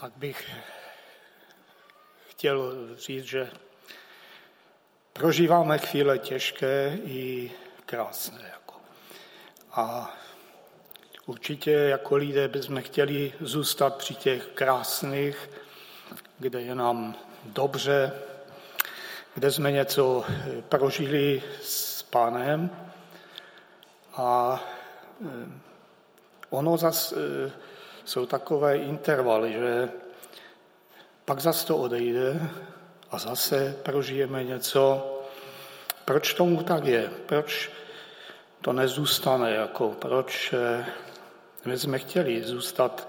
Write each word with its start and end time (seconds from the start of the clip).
tak 0.00 0.12
bych 0.16 0.50
chtěl 2.28 2.74
říct, 2.96 3.24
že 3.24 3.50
prožíváme 5.12 5.78
chvíle 5.78 6.18
těžké 6.18 6.98
i 7.04 7.50
krásné. 7.86 8.50
Jako. 8.52 8.74
A 9.72 10.14
určitě 11.26 11.70
jako 11.70 12.16
lidé 12.16 12.48
bychom 12.48 12.82
chtěli 12.82 13.32
zůstat 13.40 13.96
při 13.96 14.14
těch 14.14 14.46
krásných, 14.46 15.50
kde 16.38 16.60
je 16.60 16.74
nám 16.74 17.14
dobře, 17.44 18.12
kde 19.34 19.52
jsme 19.52 19.72
něco 19.72 20.24
prožili 20.68 21.42
s 21.62 22.02
pánem. 22.02 22.70
A 24.12 24.60
eh, 25.26 25.48
ono 26.50 26.76
zase 26.76 27.16
eh, 27.46 27.75
jsou 28.06 28.26
takové 28.26 28.76
intervaly, 28.76 29.52
že 29.52 29.88
pak 31.24 31.40
zase 31.40 31.66
to 31.66 31.76
odejde 31.76 32.40
a 33.10 33.18
zase 33.18 33.76
prožijeme 33.82 34.44
něco. 34.44 35.12
Proč 36.04 36.34
tomu 36.34 36.62
tak 36.62 36.84
je? 36.84 37.10
Proč 37.26 37.70
to 38.60 38.72
nezůstane? 38.72 39.50
Jako, 39.50 39.88
proč 39.88 40.52
eh, 40.52 40.86
my 41.64 41.78
jsme 41.78 41.98
chtěli 41.98 42.42
zůstat, 42.42 43.08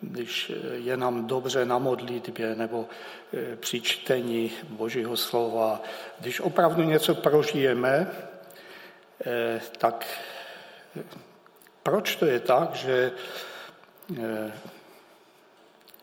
když 0.00 0.52
je 0.72 0.96
nám 0.96 1.26
dobře 1.26 1.64
na 1.64 1.78
modlitbě 1.78 2.54
nebo 2.54 2.86
eh, 3.34 3.56
při 3.56 3.80
čtení 3.80 4.52
Božího 4.68 5.16
slova. 5.16 5.82
Když 6.20 6.40
opravdu 6.40 6.82
něco 6.82 7.14
prožijeme, 7.14 8.10
eh, 9.26 9.60
tak 9.78 10.06
proč 11.82 12.16
to 12.16 12.26
je 12.26 12.40
tak, 12.40 12.74
že 12.74 13.12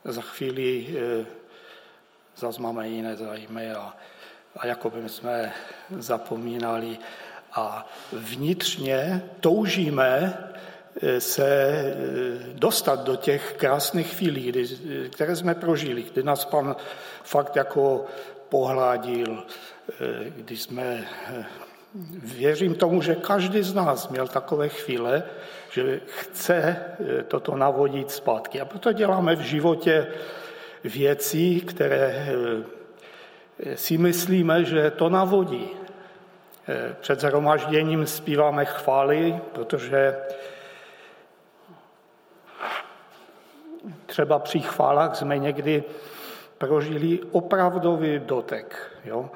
za 0.03 0.21
chvíli 0.21 0.95
zase 2.37 2.61
máme 2.61 2.89
jiné 2.89 3.15
zájmy 3.15 3.71
a, 3.71 3.95
a 4.57 4.67
jako 4.67 4.89
by 4.89 5.09
jsme 5.09 5.53
zapomínali 5.97 6.97
a 7.55 7.87
vnitřně 8.11 9.23
toužíme 9.39 10.37
eh, 11.01 11.21
se 11.21 11.47
eh, 11.47 11.93
dostat 12.53 13.03
do 13.03 13.15
těch 13.15 13.53
krásných 13.57 14.07
chvílí, 14.07 14.47
kdy, 14.47 14.67
které 15.11 15.35
jsme 15.35 15.55
prožili, 15.55 16.03
kdy 16.03 16.23
nás 16.23 16.45
pan 16.45 16.75
fakt 17.23 17.55
jako 17.55 18.05
pohládil, 18.49 19.43
eh, 19.89 20.29
kdy 20.29 20.57
jsme 20.57 21.07
Věřím 22.23 22.75
tomu, 22.75 23.01
že 23.01 23.15
každý 23.15 23.63
z 23.63 23.73
nás 23.73 24.09
měl 24.09 24.27
takové 24.27 24.69
chvíle, 24.69 25.23
že 25.71 26.01
chce 26.05 26.85
toto 27.27 27.55
navodit 27.55 28.11
zpátky. 28.11 28.61
A 28.61 28.65
proto 28.65 28.91
děláme 28.91 29.35
v 29.35 29.39
životě 29.39 30.07
věcí, 30.83 31.61
které 31.61 32.27
eh, 33.59 33.77
si 33.77 33.97
myslíme, 33.97 34.65
že 34.65 34.91
to 34.91 35.09
navodí. 35.09 35.69
Eh, 36.67 36.95
před 36.99 37.19
zhromažděním 37.19 38.07
zpíváme 38.07 38.65
chvály, 38.65 39.39
protože 39.51 40.15
třeba 44.05 44.39
při 44.39 44.59
chválách 44.59 45.15
jsme 45.15 45.37
někdy 45.37 45.83
prožili 46.57 47.19
opravdový 47.31 48.19
dotek. 48.19 48.91
Jo? 49.05 49.29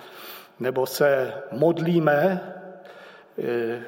Nebo 0.59 0.85
se 0.85 1.33
modlíme 1.51 2.41
e, 3.43 3.81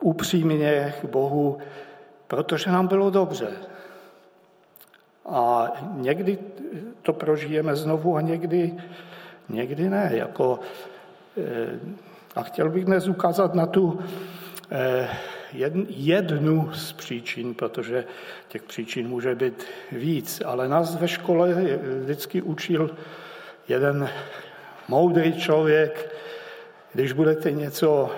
upřímně 0.00 0.94
k 1.00 1.04
Bohu, 1.04 1.58
protože 2.28 2.70
nám 2.70 2.86
bylo 2.86 3.10
dobře. 3.10 3.48
A 5.26 5.72
někdy 5.92 6.38
to 7.02 7.12
prožijeme 7.12 7.76
znovu 7.76 8.16
a 8.16 8.20
někdy, 8.20 8.74
někdy 9.48 9.90
ne. 9.90 10.10
Jako, 10.14 10.60
eh, 11.38 11.80
a 12.36 12.42
chtěl 12.42 12.70
bych 12.70 12.84
dnes 12.84 13.08
ukázat 13.08 13.54
na 13.54 13.66
tu 13.66 14.00
eh, 14.70 15.08
jednu 15.88 16.72
z 16.72 16.92
příčin, 16.92 17.54
protože 17.54 18.04
těch 18.48 18.62
příčin 18.62 19.08
může 19.08 19.34
být 19.34 19.64
víc, 19.92 20.42
ale 20.44 20.68
nás 20.68 20.96
ve 20.96 21.08
škole 21.08 21.54
vždycky 22.02 22.42
učil 22.42 22.96
jeden 23.68 24.08
moudrý 24.88 25.40
člověk, 25.40 26.14
když 26.92 27.12
budete 27.12 27.50
něco 27.50 28.10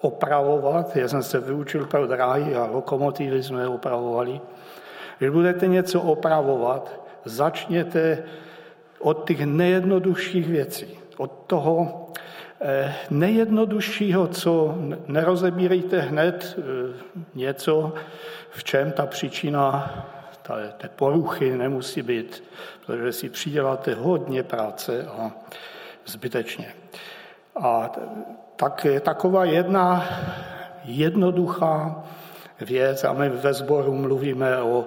opravovat, 0.00 0.96
já 0.96 1.08
jsem 1.08 1.22
se 1.22 1.40
vyučil 1.40 1.86
pro 1.86 2.06
dráhy 2.06 2.54
a 2.54 2.66
lokomotivy 2.66 3.42
jsme 3.42 3.68
opravovali, 3.68 4.40
když 5.18 5.30
budete 5.30 5.66
něco 5.66 6.00
opravovat, 6.02 7.00
začněte 7.24 8.22
od 8.98 9.26
těch 9.26 9.40
nejjednodušších 9.40 10.48
věcí, 10.48 10.98
od 11.16 11.32
toho 11.46 12.06
eh, 12.60 12.94
nejjednoduššího, 13.10 14.26
co 14.26 14.74
nerozebírejte 15.06 16.00
hned 16.00 16.58
eh, 16.58 16.62
něco, 17.34 17.92
v 18.50 18.64
čem 18.64 18.92
ta 18.92 19.06
příčina 19.06 19.94
té 20.76 20.88
poruchy 20.96 21.56
nemusí 21.56 22.02
být, 22.02 22.44
protože 22.86 23.12
si 23.12 23.28
přiděláte 23.28 23.94
hodně 23.94 24.42
práce 24.42 25.06
a 25.06 25.30
zbytečně. 26.06 26.74
A 27.62 27.90
tak 28.56 28.84
je 28.84 29.00
taková 29.00 29.44
jedna 29.44 30.04
jednoduchá 30.84 32.04
věc 32.60 33.04
a 33.04 33.12
my 33.12 33.28
ve 33.28 33.54
sboru 33.54 33.94
mluvíme 33.94 34.62
o, 34.62 34.84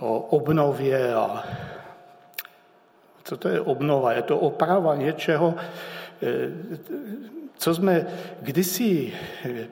o 0.00 0.18
obnově 0.18 1.14
a 1.14 1.44
co 3.24 3.36
to 3.36 3.48
je 3.48 3.60
obnova? 3.60 4.12
Je 4.12 4.22
to 4.22 4.38
oprava 4.38 4.96
něčeho, 4.96 5.54
eh, 6.22 6.26
co 7.58 7.74
jsme 7.74 8.06
kdysi 8.42 9.12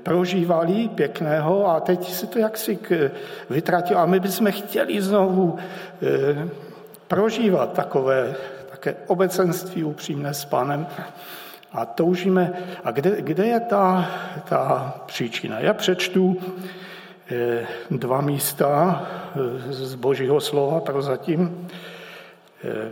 prožívali 0.02 0.88
pěkného 0.88 1.66
a 1.66 1.80
teď 1.80 2.12
se 2.12 2.26
to 2.26 2.38
jaksi 2.38 2.78
vytratilo. 3.50 4.00
A 4.00 4.06
my 4.06 4.20
bychom 4.20 4.52
chtěli 4.52 5.02
znovu 5.02 5.58
eh, 6.02 6.48
prožívat 7.08 7.72
takové 7.72 8.34
také 8.78 8.96
obecenství 9.06 9.84
upřímné 9.84 10.34
s 10.34 10.44
panem 10.44 10.86
a 11.72 11.86
toužíme. 11.86 12.52
A 12.84 12.90
kde, 12.90 13.22
kde 13.22 13.46
je 13.46 13.60
ta, 13.60 14.10
ta 14.48 14.94
příčina? 15.06 15.60
Já 15.60 15.74
přečtu 15.74 16.36
Eh, 17.30 17.66
dva 17.90 18.20
místa 18.20 19.02
eh, 19.34 19.72
z 19.72 19.94
Božího 19.94 20.40
slova 20.40 20.80
prozatím. 20.80 21.68
Eh, 22.64 22.90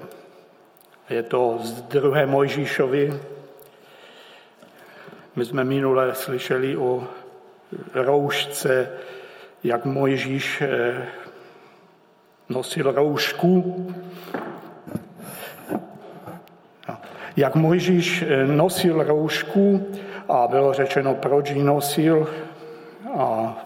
je 1.10 1.22
to 1.22 1.58
z 1.62 1.82
druhé 1.82 2.26
Mojžíšovi. 2.26 3.20
My 5.36 5.44
jsme 5.44 5.64
minule 5.64 6.14
slyšeli 6.14 6.76
o 6.76 7.06
roušce, 7.94 8.90
jak 9.64 9.84
Mojžíš 9.84 10.62
nosil 12.48 12.92
roušku. 12.92 13.86
Jak 17.36 17.54
Mojžíš 17.54 18.24
nosil 18.46 19.02
roušku 19.02 19.86
a 20.28 20.46
bylo 20.46 20.72
řečeno, 20.72 21.14
proč 21.14 21.50
ji 21.50 21.62
nosil 21.62 22.28
a 23.18 23.56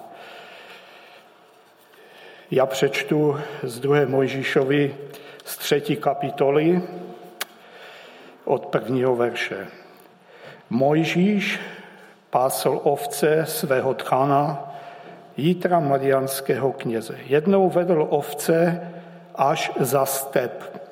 já 2.50 2.66
přečtu 2.66 3.40
z 3.62 3.80
2. 3.80 3.96
Mojžíšovi 4.06 4.94
z 5.44 5.56
třetí 5.56 5.96
kapitoly 5.96 6.82
od 8.44 8.66
prvního 8.66 9.16
verše. 9.16 9.66
Mojžíš 10.70 11.60
pásl 12.30 12.80
ovce 12.82 13.44
svého 13.46 13.94
tchana, 13.94 14.64
Jítra 15.36 15.80
madianského 15.80 16.72
kněze. 16.72 17.18
Jednou 17.26 17.70
vedl 17.70 18.06
ovce 18.10 18.80
až 19.34 19.72
za 19.80 20.06
step 20.06 20.87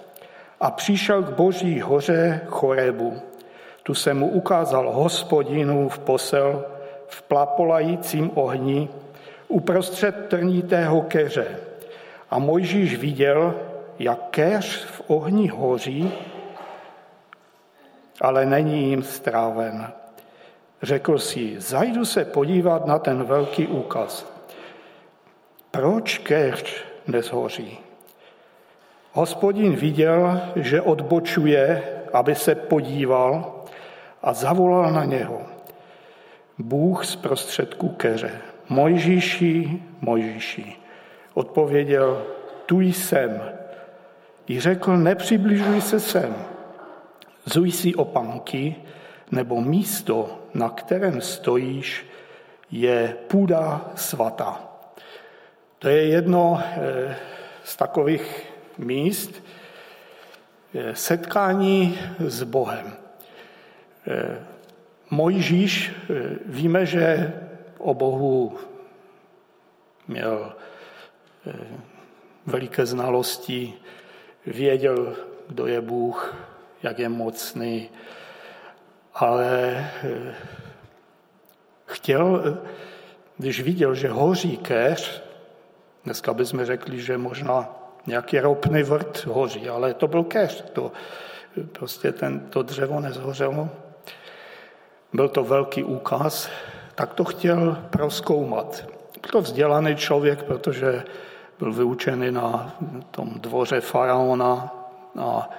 a 0.60 0.70
přišel 0.70 1.22
k 1.22 1.30
boží 1.30 1.80
hoře 1.80 2.40
Chorebu. 2.46 3.22
Tu 3.82 3.94
se 3.94 4.14
mu 4.14 4.28
ukázal 4.28 4.92
hospodinu 4.92 5.88
v 5.88 5.98
posel 5.98 6.64
v 7.08 7.22
plapolajícím 7.22 8.30
ohni 8.34 8.88
uprostřed 9.48 10.26
trnitého 10.28 11.02
keře. 11.02 11.58
A 12.30 12.38
Mojžíš 12.38 12.96
viděl, 12.96 13.54
jak 13.98 14.18
keř 14.30 14.84
v 14.84 15.02
ohni 15.06 15.48
hoří, 15.48 16.12
ale 18.20 18.46
není 18.46 18.90
jim 18.90 19.02
stráven. 19.02 19.92
Řekl 20.82 21.18
si, 21.18 21.60
zajdu 21.60 22.04
se 22.04 22.24
podívat 22.24 22.86
na 22.86 22.98
ten 22.98 23.24
velký 23.24 23.66
úkaz. 23.66 24.26
Proč 25.70 26.18
keř 26.18 26.84
nezhoří? 27.06 27.85
Hospodin 29.16 29.76
viděl, 29.76 30.40
že 30.56 30.82
odbočuje, 30.82 31.82
aby 32.12 32.34
se 32.34 32.54
podíval 32.54 33.62
a 34.22 34.32
zavolal 34.32 34.92
na 34.92 35.04
něho. 35.04 35.40
Bůh 36.58 37.04
z 37.04 37.16
prostředku 37.16 37.88
keře. 37.88 38.30
Mojžíši, 38.68 39.82
Mojžíši, 40.00 40.76
odpověděl, 41.34 42.26
tu 42.66 42.80
jsem. 42.80 43.42
jí 44.48 44.60
řekl, 44.60 44.96
nepřibližuj 44.96 45.80
se 45.80 46.00
sem, 46.00 46.34
zuj 47.44 47.72
si 47.72 47.94
opanky, 47.94 48.74
nebo 49.30 49.60
místo, 49.60 50.38
na 50.54 50.68
kterém 50.68 51.20
stojíš, 51.20 52.06
je 52.70 53.16
půda 53.28 53.90
svatá. 53.94 54.60
To 55.78 55.88
je 55.88 56.06
jedno 56.06 56.60
eh, 56.60 57.16
z 57.64 57.76
takových 57.76 58.45
míst 58.78 59.42
eh, 60.74 60.94
setkání 60.94 61.98
s 62.18 62.42
Bohem. 62.42 62.96
Eh, 64.06 64.46
Mojžíš, 65.10 65.92
víme, 66.46 66.86
že 66.86 67.32
o 67.78 67.94
Bohu 67.94 68.58
měl 70.08 70.52
veliké 72.46 72.86
znalosti, 72.86 73.74
věděl, 74.46 75.16
kdo 75.48 75.66
je 75.66 75.80
Bůh, 75.80 76.36
jak 76.82 76.98
je 76.98 77.08
mocný, 77.08 77.90
ale 79.14 79.90
chtěl, 81.86 82.58
když 83.38 83.60
viděl, 83.60 83.94
že 83.94 84.08
hoří 84.08 84.56
keř, 84.56 85.22
dneska 86.04 86.34
bychom 86.34 86.64
řekli, 86.64 87.00
že 87.00 87.18
možná 87.18 87.85
nějaký 88.06 88.40
ropný 88.40 88.82
vrt 88.82 89.26
hoří, 89.26 89.68
ale 89.68 89.94
to 89.94 90.08
byl 90.08 90.24
keř, 90.24 90.64
to, 90.72 90.92
prostě 91.72 92.12
ten, 92.12 92.40
to 92.40 92.62
dřevo 92.62 93.00
nezhořelo. 93.00 93.68
Byl 95.12 95.28
to 95.28 95.44
velký 95.44 95.84
úkaz, 95.84 96.50
tak 96.94 97.14
to 97.14 97.24
chtěl 97.24 97.78
proskoumat. 97.90 98.84
Byl 99.22 99.30
to 99.32 99.40
vzdělaný 99.40 99.96
člověk, 99.96 100.42
protože 100.42 101.04
byl 101.58 101.72
vyučený 101.72 102.30
na 102.30 102.76
tom 103.10 103.30
dvoře 103.36 103.80
faraona 103.80 104.74
a 105.18 105.50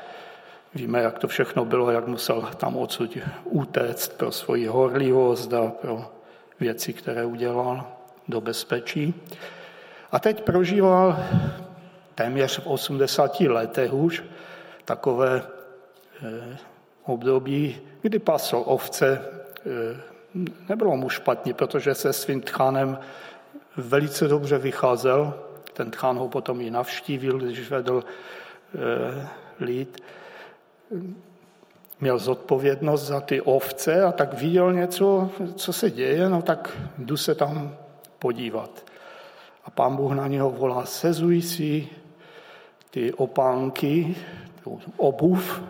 víme, 0.75 1.01
jak 1.01 1.19
to 1.19 1.27
všechno 1.27 1.65
bylo, 1.65 1.91
jak 1.91 2.07
musel 2.07 2.50
tam 2.57 2.77
odsud 2.77 3.17
utéct 3.43 4.17
pro 4.17 4.31
svoji 4.31 4.67
horlivost 4.67 5.53
a 5.53 5.71
pro 5.81 6.11
věci, 6.59 6.93
které 6.93 7.25
udělal 7.25 7.88
do 8.27 8.41
bezpečí. 8.41 9.13
A 10.11 10.19
teď 10.19 10.43
prožíval 10.43 11.17
téměř 12.17 12.59
v 12.59 12.67
80 12.67 13.39
letech 13.39 13.93
už 13.93 14.23
takové 14.85 15.41
eh, 15.41 16.57
období, 17.05 17.77
kdy 18.01 18.19
pasl 18.19 18.63
ovce. 18.65 19.21
Eh, 19.65 20.01
nebylo 20.69 20.97
mu 20.97 21.09
špatně, 21.09 21.53
protože 21.53 21.95
se 21.95 22.13
svým 22.13 22.41
tchánem 22.41 22.97
velice 23.77 24.27
dobře 24.27 24.57
vycházel. 24.57 25.33
Ten 25.73 25.91
tchán 25.91 26.17
ho 26.17 26.29
potom 26.29 26.61
i 26.61 26.71
navštívil, 26.71 27.37
když 27.39 27.69
vedl 27.69 28.03
eh, 28.03 29.27
lid 29.59 30.03
měl 32.01 32.17
zodpovědnost 32.17 33.05
za 33.05 33.21
ty 33.21 33.41
ovce 33.41 34.03
a 34.03 34.11
tak 34.11 34.33
viděl 34.33 34.73
něco, 34.73 35.29
co 35.55 35.73
se 35.73 35.91
děje, 35.91 36.29
no 36.29 36.41
tak 36.41 36.77
jdu 36.97 37.17
se 37.17 37.35
tam 37.35 37.77
podívat. 38.19 38.85
A 39.65 39.69
pán 39.69 39.95
Bůh 39.95 40.11
na 40.11 40.27
něho 40.27 40.49
volá, 40.49 40.85
sezuj 40.85 41.41
si 41.41 41.89
ty 42.89 43.13
opánky, 43.13 44.16
obuv, 44.98 45.62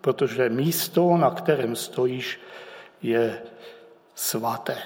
protože 0.00 0.48
místo, 0.48 1.16
na 1.16 1.30
kterém 1.30 1.76
stojíš, 1.76 2.40
je 3.02 3.38
svaté. 4.14 4.76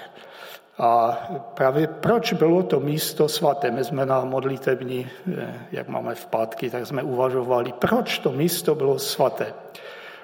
A 0.77 1.17
právě 1.53 1.87
proč 1.87 2.33
bylo 2.33 2.63
to 2.63 2.79
místo 2.79 3.29
svaté? 3.29 3.71
My 3.71 3.83
jsme 3.83 4.05
na 4.05 4.25
modlitební, 4.25 5.07
eh, 5.37 5.67
jak 5.71 5.87
máme 5.87 6.15
v 6.15 6.25
pátky, 6.25 6.69
tak 6.69 6.87
jsme 6.87 7.03
uvažovali, 7.03 7.73
proč 7.79 8.19
to 8.19 8.31
místo 8.31 8.75
bylo 8.75 8.99
svaté 8.99 9.53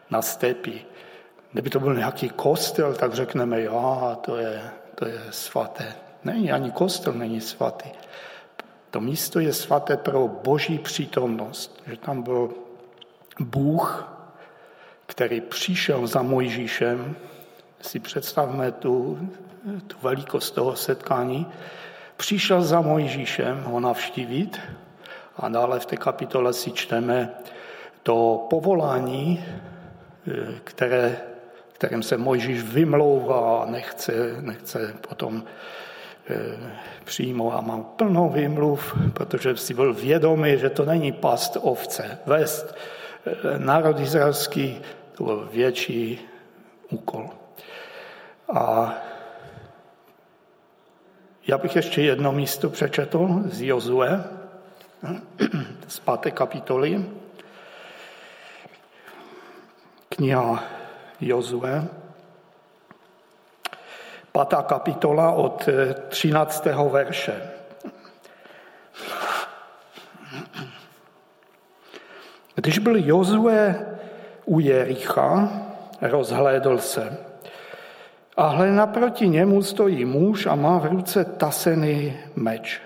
na 0.10 0.22
stepi. 0.22 0.82
Kdyby 1.52 1.70
to 1.70 1.80
byl 1.80 1.96
nějaký 1.96 2.30
kostel, 2.30 2.94
tak 2.94 3.14
řekneme, 3.14 3.62
jo, 3.62 4.18
to 4.22 4.36
je, 4.36 4.62
to 4.96 5.08
je 5.08 5.22
svaté. 5.30 5.96
Není, 6.24 6.52
ani 6.52 6.72
kostel 6.72 7.14
není 7.14 7.42
svatý. 7.42 7.90
To 8.92 9.02
místo 9.02 9.40
je 9.40 9.54
svaté 9.54 9.98
pro 9.98 10.28
boží 10.28 10.80
přítomnost, 10.80 11.84
že 11.88 11.98
tam 11.98 12.22
byl 12.22 12.50
Bůh, 13.40 14.08
který 15.06 15.42
přišel 15.42 16.08
za 16.08 16.22
Mojžíšem, 16.22 17.16
si 17.82 18.00
představme 18.00 18.72
tu, 18.72 19.20
tu 19.88 19.98
velikost 20.02 20.52
toho 20.52 20.76
setkání, 20.76 21.48
přišel 22.18 22.62
za 22.62 22.82
Mojžíšem 22.82 23.64
ho 23.64 23.80
navštívit 23.80 24.60
a 25.38 25.50
dále 25.50 25.80
v 25.80 25.86
té 25.86 25.98
kapitole 25.98 26.54
si 26.54 26.72
čteme 26.72 27.30
to 28.04 28.48
povolání 28.50 29.46
které, 30.64 31.18
kterým 31.74 32.04
se 32.04 32.18
Mojžíš 32.18 32.64
vymlouvá 32.64 33.64
a 33.64 33.66
nechce, 33.66 34.36
nechce 34.42 34.94
potom 35.10 35.44
eh, 35.46 35.81
přímo 37.04 37.58
a 37.58 37.62
má 37.62 37.78
plnou 37.78 38.30
vymluv, 38.30 38.96
protože 39.14 39.58
si 39.58 39.74
byl 39.74 39.94
vědomý, 39.94 40.58
že 40.58 40.70
to 40.70 40.86
není 40.86 41.12
past 41.12 41.58
ovce. 41.62 42.20
Vést 42.26 42.76
eh, 43.26 43.60
národ 43.60 44.00
izraelský, 44.00 44.82
to 45.18 45.24
byl 45.24 45.50
větší 45.54 46.20
úkol. 46.90 47.30
A 48.54 48.94
já 51.48 51.58
bych 51.58 51.76
ještě 51.76 52.02
jedno 52.02 52.32
místo 52.32 52.70
přečetl 52.70 53.42
z 53.46 53.62
Jozue, 53.62 54.24
z 55.88 56.00
páté 56.00 56.32
kapitoly 56.32 57.06
kniha 60.10 60.64
Jozue, 61.22 61.88
pátá 64.32 64.62
kapitola 64.62 65.32
od 65.32 65.70
13. 66.10 66.68
Eh, 66.68 66.90
verše. 66.90 67.42
Když 72.56 72.80
byl 72.80 72.96
Jozue 72.96 73.86
u 74.46 74.60
Jericha, 74.60 75.50
rozhlédl 76.02 76.78
se. 76.78 77.18
A 78.38 78.48
hle, 78.48 78.72
naproti 78.72 79.28
němu 79.28 79.64
stojí 79.64 80.06
muž 80.06 80.46
a 80.46 80.56
má 80.56 80.80
v 80.80 80.86
ruce 80.86 81.26
tasený 81.26 82.18
meč. 82.36 82.82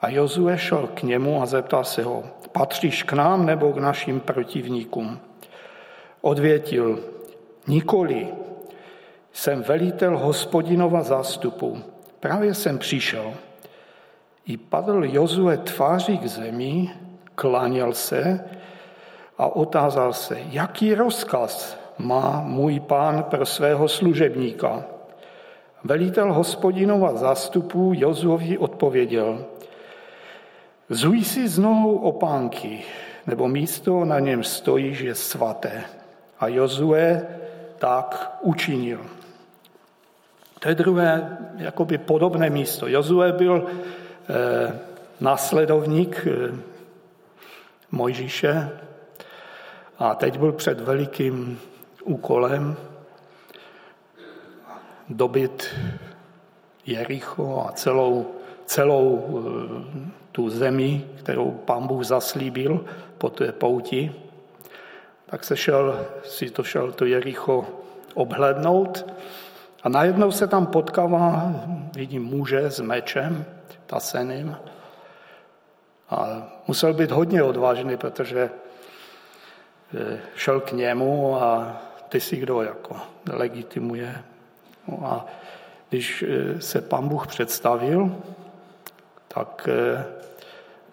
A 0.00 0.08
Jozue 0.08 0.58
šel 0.58 0.86
k 0.94 1.02
němu 1.02 1.42
a 1.42 1.46
zeptal 1.46 1.84
se 1.84 2.02
ho, 2.02 2.24
patříš 2.52 3.02
k 3.02 3.12
nám 3.12 3.46
nebo 3.46 3.72
k 3.72 3.76
našim 3.76 4.20
protivníkům? 4.20 5.20
Odvětil, 6.20 6.98
nikoli, 7.66 8.28
jsem 9.32 9.62
velitel 9.62 10.18
hospodinova 10.18 11.02
zástupu, 11.02 11.82
právě 12.20 12.54
jsem 12.54 12.78
přišel. 12.78 13.34
I 14.46 14.56
padl 14.56 15.04
Jozue 15.04 15.56
tváří 15.56 16.18
k 16.18 16.26
zemi, 16.26 16.90
kláněl 17.34 17.92
se 17.92 18.44
a 19.38 19.46
otázal 19.56 20.12
se, 20.12 20.38
jaký 20.50 20.94
rozkaz 20.94 21.78
má 21.98 22.42
můj 22.46 22.80
pán 22.80 23.22
pro 23.22 23.46
svého 23.46 23.88
služebníka. 23.88 24.84
Velitel 25.84 26.32
hospodinova 26.32 27.16
zástupu 27.16 27.92
Jozuovi 27.96 28.58
odpověděl, 28.58 29.44
zuj 30.88 31.24
si 31.24 31.48
znovu 31.48 31.98
opánky, 31.98 32.82
nebo 33.26 33.48
místo 33.48 34.04
na 34.04 34.18
něm 34.18 34.44
stojíš 34.44 35.00
je 35.00 35.14
svaté. 35.14 35.84
A 36.40 36.48
Jozue 36.48 37.26
tak 37.78 38.38
učinil. 38.40 39.00
To 40.62 40.68
je 40.68 40.74
druhé 40.74 41.38
jakoby 41.56 41.98
podobné 41.98 42.50
místo. 42.50 42.86
Jozue 42.86 43.32
byl 43.32 43.66
eh, 43.66 44.78
následovník 45.20 46.26
eh, 46.26 46.54
Mojžíše 47.90 48.70
a 49.98 50.14
teď 50.14 50.38
byl 50.38 50.52
před 50.52 50.80
velikým 50.80 51.60
úkolem 52.04 52.76
dobit 55.08 55.74
Jericho 56.86 57.64
a 57.68 57.72
celou, 57.72 58.26
celou 58.66 59.18
eh, 59.18 60.10
tu 60.32 60.50
zemi, 60.50 61.04
kterou 61.18 61.50
pán 61.50 61.86
Bůh 61.86 62.04
zaslíbil 62.04 62.84
po 63.18 63.30
té 63.30 63.52
pouti 63.52 64.14
tak 65.26 65.44
se 65.44 65.56
šel, 65.56 66.06
si 66.24 66.50
to 66.50 66.62
šel 66.62 66.92
to 66.92 67.04
Jericho 67.04 67.66
obhlednout 68.14 69.06
a 69.82 69.88
najednou 69.88 70.30
se 70.30 70.46
tam 70.46 70.66
potkává, 70.66 71.52
vidím 71.94 72.24
muže 72.24 72.70
s 72.70 72.80
mečem, 72.80 73.44
taseným. 73.86 74.56
A 76.10 76.42
musel 76.66 76.94
být 76.94 77.10
hodně 77.10 77.42
odvážný, 77.42 77.96
protože 77.96 78.50
eh, 79.94 80.20
šel 80.34 80.60
k 80.60 80.72
němu 80.72 81.36
a 81.42 81.76
ty 82.08 82.20
si 82.20 82.36
kdo 82.36 82.62
jako 82.62 82.96
legitimuje. 83.32 84.22
No 84.88 84.98
a 85.06 85.26
když 85.88 86.22
eh, 86.22 86.60
se 86.60 86.80
pan 86.80 87.08
Bůh 87.08 87.26
představil, 87.26 88.16
tak 89.28 89.68
eh, 89.72 90.04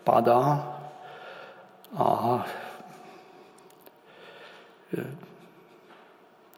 padá 0.03 0.75
a 1.97 2.45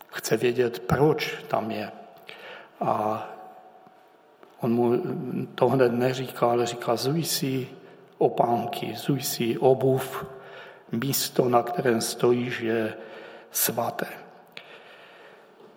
chce 0.07 0.37
vědět, 0.37 0.79
proč 0.79 1.43
tam 1.47 1.71
je. 1.71 2.00
A 2.81 3.27
on 4.61 4.73
mu 4.73 4.97
to 5.55 5.69
hned 5.69 5.91
neříká, 5.91 6.47
ale 6.47 6.65
říká, 6.65 6.95
zuj 6.95 7.23
si 7.23 7.67
opánky, 8.17 8.95
zuj 8.95 9.21
si 9.21 9.57
obuv, 9.57 10.25
místo, 10.91 11.49
na 11.49 11.63
kterém 11.63 12.01
stojíš, 12.01 12.61
je 12.61 12.93
svaté. 13.51 14.05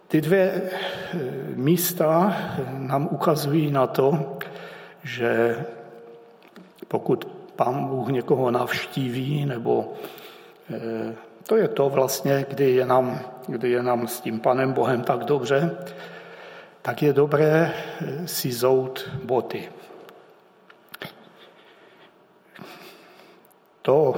Ty 0.08 0.20
dvě 0.20 0.52
eh, 0.52 1.20
místa 1.54 2.36
nám 2.68 3.08
ukazují 3.10 3.70
na 3.70 3.86
to, 3.86 4.38
že 5.02 5.64
pokud 6.88 7.24
pán 7.56 7.86
Bůh 7.86 8.08
někoho 8.08 8.50
navštíví, 8.50 9.46
nebo 9.46 9.92
eh, 10.74 11.14
to 11.46 11.56
je 11.56 11.68
to 11.68 11.88
vlastně, 11.88 12.46
kdy 12.48 12.70
je 12.70 12.86
nám, 12.86 13.20
kdy 13.48 13.70
je 13.70 13.82
nám 13.82 14.08
s 14.08 14.20
tím 14.20 14.40
panem 14.40 14.72
Bohem 14.72 15.02
tak 15.02 15.24
dobře, 15.24 15.76
tak 16.84 17.02
je 17.02 17.12
dobré 17.16 17.72
eh, 17.72 18.28
si 18.28 18.52
zout 18.52 19.08
boty. 19.24 19.72
To, 23.82 24.14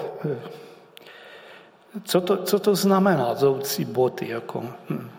co 2.05 2.21
to, 2.21 2.43
co 2.43 2.59
to 2.59 2.75
znamená 2.75 3.35
zout 3.35 3.67
si 3.67 3.85
boty? 3.85 4.29
Jako, 4.29 4.67
hm, 4.91 5.11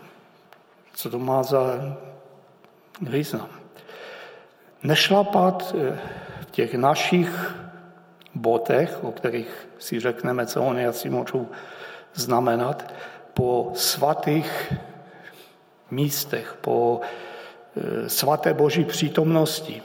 co 0.92 1.10
to 1.10 1.18
má 1.18 1.42
za 1.42 1.96
význam? 3.00 3.48
Nešlapat 4.82 5.72
eh, 5.72 5.98
v 6.40 6.50
těch 6.50 6.74
našich 6.74 7.32
botech, 8.34 9.04
o 9.04 9.12
kterých 9.12 9.68
si 9.78 10.00
řekneme, 10.00 10.46
co 10.46 10.62
oni 10.62 10.86
asi 10.86 11.10
můžou 11.10 11.48
znamenat, 12.14 12.92
po 13.34 13.72
svatých 13.74 14.72
místech, 15.90 16.56
po 16.60 17.00
eh, 17.02 17.37
svaté 18.06 18.54
boží 18.54 18.84
přítomnosti. 18.84 19.82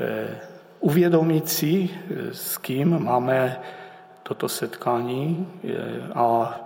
Eh, 0.00 0.40
uvědomit 0.80 1.48
si, 1.48 1.90
s 2.32 2.58
kým 2.58 3.04
máme 3.04 3.60
toto 4.22 4.48
setkání 4.48 5.48
a 6.14 6.60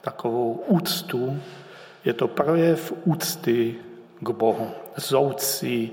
takovou 0.00 0.52
úctu. 0.52 1.40
Je 2.04 2.12
to 2.12 2.28
projev 2.28 2.92
úcty 3.04 3.74
k 4.20 4.30
Bohu. 4.30 4.70
Zoucí 4.96 5.92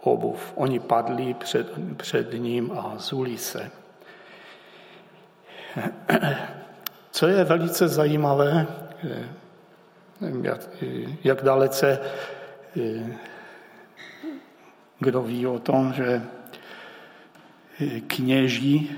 obuv. 0.00 0.52
Oni 0.54 0.80
padli 0.80 1.34
před, 1.34 1.72
před 1.96 2.32
ním 2.32 2.72
a 2.72 2.94
zuli 2.98 3.38
se. 3.38 3.70
Co 7.10 7.26
je 7.26 7.44
velice 7.44 7.88
zajímavé, 7.88 8.66
jak, 10.42 10.68
jak 11.24 11.42
dalece 11.42 11.98
kdo 14.98 15.22
ví 15.22 15.46
o 15.46 15.58
tom, 15.58 15.92
že 15.92 16.22
kněží, 18.06 18.90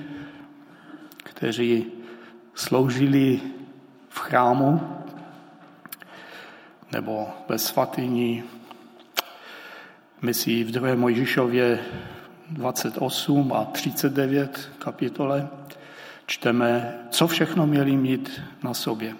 kteří 1.17 1.87
sloužili 2.55 3.41
v 4.09 4.19
chrámu 4.19 4.81
nebo 6.93 7.29
ve 7.49 7.59
svatyni, 7.59 8.45
my 10.23 10.35
si 10.35 10.65
v 10.65 10.71
2. 10.71 10.95
Mojžišově 10.95 11.79
28 12.51 13.53
a 13.53 13.65
39 13.65 14.71
kapitole 14.79 15.49
čteme, 16.27 16.99
co 17.11 17.27
všechno 17.27 17.67
měli 17.67 17.97
mít 17.97 18.41
na 18.63 18.75
sobě. 18.75 19.15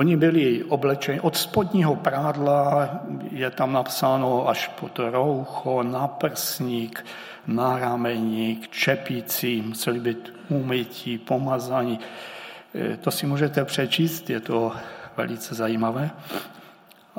Oni 0.00 0.16
byli 0.16 0.64
oblečeni 0.64 1.20
od 1.20 1.36
spodního 1.36 1.96
prádla, 1.96 2.90
je 3.30 3.50
tam 3.50 3.72
napsáno 3.72 4.48
až 4.48 4.68
po 4.68 4.88
to 4.88 5.10
roucho, 5.10 5.82
naprsník, 5.82 7.04
nárameník, 7.46 8.68
čepící, 8.68 9.62
museli 9.62 10.00
být 10.00 10.32
umytí, 10.48 11.18
pomazaní. 11.18 12.00
E, 12.74 12.96
to 12.96 13.10
si 13.10 13.26
můžete 13.26 13.64
přečíst, 13.64 14.30
je 14.30 14.40
to 14.40 14.72
velice 15.16 15.54
zajímavé. 15.54 16.10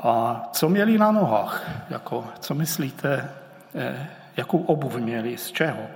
A 0.02 0.42
co 0.52 0.68
měli 0.68 0.98
na 0.98 1.12
nohách? 1.12 1.70
Jako, 1.90 2.24
co 2.40 2.54
myslíte, 2.54 3.30
e, 3.74 4.08
jakou 4.36 4.58
obuv 4.58 4.96
měli, 4.96 5.36
z 5.38 5.52
čeho? 5.52 5.86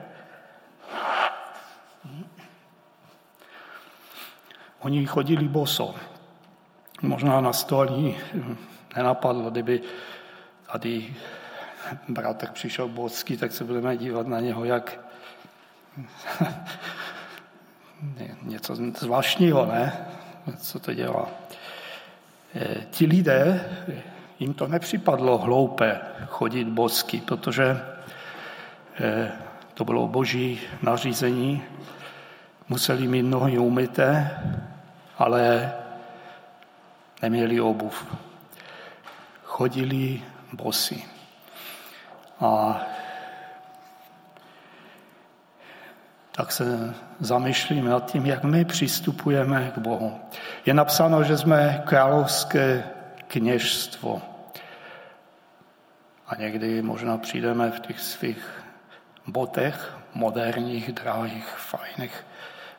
Oni 4.80 5.06
chodili 5.06 5.48
boso. 5.48 5.94
Možná 7.02 7.40
na 7.40 7.52
stolí 7.52 8.16
nenapadlo, 8.96 9.50
kdyby 9.50 9.82
tady 10.72 11.14
bratr 12.08 12.50
přišel 12.50 12.88
bocký, 12.88 13.36
tak 13.36 13.52
se 13.52 13.64
budeme 13.64 13.96
dívat 13.96 14.26
na 14.26 14.40
něho, 14.40 14.64
jak 14.64 15.00
něco 18.42 18.76
zvláštního, 18.76 19.66
ne? 19.66 20.06
Co 20.58 20.80
to 20.80 20.94
dělá? 20.94 21.28
E, 22.54 22.86
ti 22.90 23.06
lidé, 23.06 23.70
jim 24.38 24.54
to 24.54 24.68
nepřipadlo 24.68 25.38
hloupé 25.38 26.00
chodit 26.26 26.64
bosky, 26.64 27.20
protože 27.20 27.80
e, 29.00 29.32
to 29.74 29.84
bylo 29.84 30.08
boží 30.08 30.60
nařízení, 30.82 31.62
museli 32.68 33.08
mít 33.08 33.22
nohy 33.22 33.58
umyté, 33.58 34.38
ale 35.18 35.72
neměli 37.22 37.60
obuv. 37.60 38.16
Chodili 39.44 40.22
bosy. 40.52 41.04
A 42.40 42.80
tak 46.32 46.52
se 46.52 46.94
zamýšlím 47.20 47.84
nad 47.84 48.12
tím, 48.12 48.26
jak 48.26 48.44
my 48.44 48.64
přistupujeme 48.64 49.72
k 49.74 49.78
Bohu. 49.78 50.20
Je 50.66 50.74
napsáno, 50.74 51.24
že 51.24 51.38
jsme 51.38 51.82
královské 51.86 52.84
kněžstvo. 53.26 54.22
A 56.26 56.36
někdy 56.36 56.82
možná 56.82 57.18
přijdeme 57.18 57.70
v 57.70 57.80
těch 57.80 58.00
svých 58.00 58.64
botech, 59.26 59.96
moderních, 60.14 60.92
drahých, 60.92 61.46
fajných, 61.46 62.26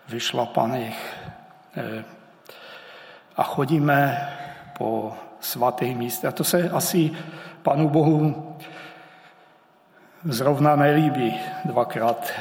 vyšlapaných. 0.07 1.15
A 3.37 3.43
chodíme 3.43 4.29
po 4.77 5.13
svatých 5.39 5.97
místech. 5.97 6.29
A 6.29 6.31
to 6.31 6.43
se 6.43 6.69
asi 6.69 7.11
Panu 7.61 7.89
Bohu 7.89 8.57
zrovna 10.23 10.75
nelíbí 10.75 11.39
dvakrát. 11.65 12.31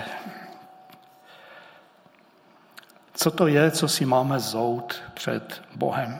Co 3.15 3.31
to 3.31 3.47
je, 3.47 3.71
co 3.71 3.89
si 3.89 4.07
máme 4.07 4.41
zout 4.41 5.03
před 5.15 5.63
Bohem? 5.77 6.19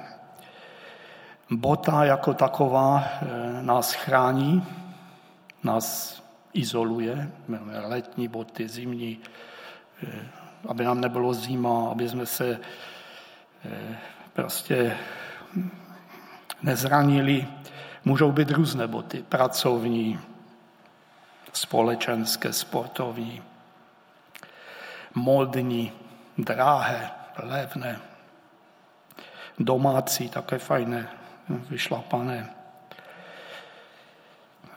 Bota 1.51 2.05
jako 2.05 2.35
taková 2.35 3.05
eh, 3.05 3.27
nás 3.63 3.93
chrání, 3.93 4.67
nás 5.65 6.17
izoluje, 6.53 7.31
letní 7.87 8.29
boty, 8.29 8.69
zimní, 8.69 9.19
eh, 10.03 10.27
aby 10.69 10.85
nám 10.85 11.01
nebylo 11.01 11.35
zima, 11.35 11.91
aby 11.91 12.09
jsme 12.09 12.27
se 12.27 12.61
eh, 13.65 13.99
prostě 14.37 14.97
nezranili. 16.63 17.47
Můžou 18.05 18.33
být 18.33 18.51
různé 18.51 18.87
boty, 18.87 19.25
pracovní, 19.29 20.21
společenské, 21.53 22.53
sportovní, 22.53 23.43
modní, 25.15 25.93
drahé, 26.39 27.11
levné, 27.43 28.01
domácí, 29.59 30.29
také 30.29 30.59
fajné, 30.59 31.09
vyšlapané. 31.49 32.51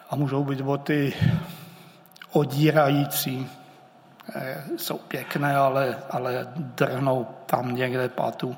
A 0.09 0.15
můžou 0.15 0.43
být 0.43 0.61
boty 0.61 1.13
odírající, 2.31 3.49
eh, 4.35 4.63
jsou 4.77 4.97
pěkné, 4.97 5.55
ale, 5.55 5.97
ale 6.09 6.47
drhnou 6.55 7.27
tam 7.45 7.75
někde 7.75 8.09
patu 8.09 8.57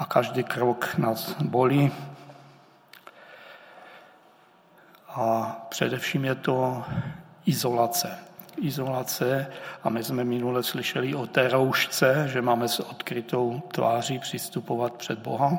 a 0.00 0.04
každý 0.04 0.44
krok 0.44 0.96
nás 0.98 1.36
bolí. 1.42 1.92
A 5.08 5.56
především 5.68 6.24
je 6.24 6.34
to 6.34 6.84
izolace. 7.46 8.18
Izolace, 8.56 9.46
a 9.82 9.88
my 9.88 10.04
jsme 10.04 10.24
minule 10.24 10.62
slyšeli 10.62 11.14
o 11.14 11.26
té 11.26 11.48
roušce, 11.48 12.28
že 12.32 12.42
máme 12.42 12.68
s 12.68 12.80
odkrytou 12.80 13.62
tváří 13.72 14.18
přistupovat 14.18 14.92
před 14.92 15.18
Boha 15.18 15.58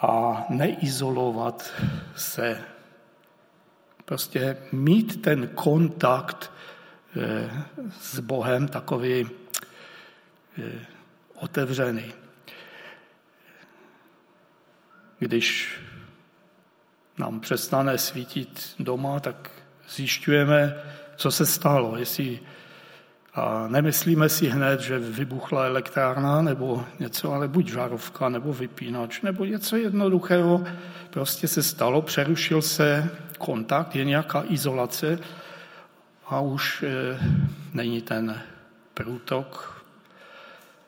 a 0.00 0.44
neizolovat 0.48 1.72
se. 2.16 2.60
Prostě 4.04 4.56
mít 4.72 5.22
ten 5.22 5.48
kontakt 5.48 6.52
eh, 7.16 7.50
s 8.00 8.20
Bohem, 8.20 8.68
takový 8.68 9.30
eh, 10.58 10.86
otevřený. 11.34 12.25
Když 15.18 15.78
nám 17.18 17.40
přestane 17.40 17.98
svítit 17.98 18.74
doma, 18.78 19.20
tak 19.20 19.50
zjišťujeme, 19.88 20.74
co 21.16 21.30
se 21.30 21.46
stalo. 21.46 21.96
Jestli 21.96 22.40
a 23.36 23.68
nemyslíme 23.68 24.28
si 24.28 24.48
hned, 24.48 24.80
že 24.80 24.98
vybuchla 24.98 25.66
elektrárna 25.66 26.42
nebo 26.42 26.84
něco, 26.98 27.32
ale 27.32 27.48
buď 27.48 27.68
žárovka 27.68 28.28
nebo 28.28 28.52
vypínač 28.52 29.20
nebo 29.20 29.44
něco 29.44 29.76
jednoduchého. 29.76 30.64
Prostě 31.10 31.48
se 31.48 31.62
stalo, 31.62 32.02
přerušil 32.02 32.62
se 32.62 33.10
kontakt, 33.38 33.96
je 33.96 34.04
nějaká 34.04 34.44
izolace 34.48 35.18
a 36.26 36.40
už 36.40 36.82
e, 36.82 37.18
není 37.72 38.02
ten 38.02 38.42
průtok. 38.94 39.82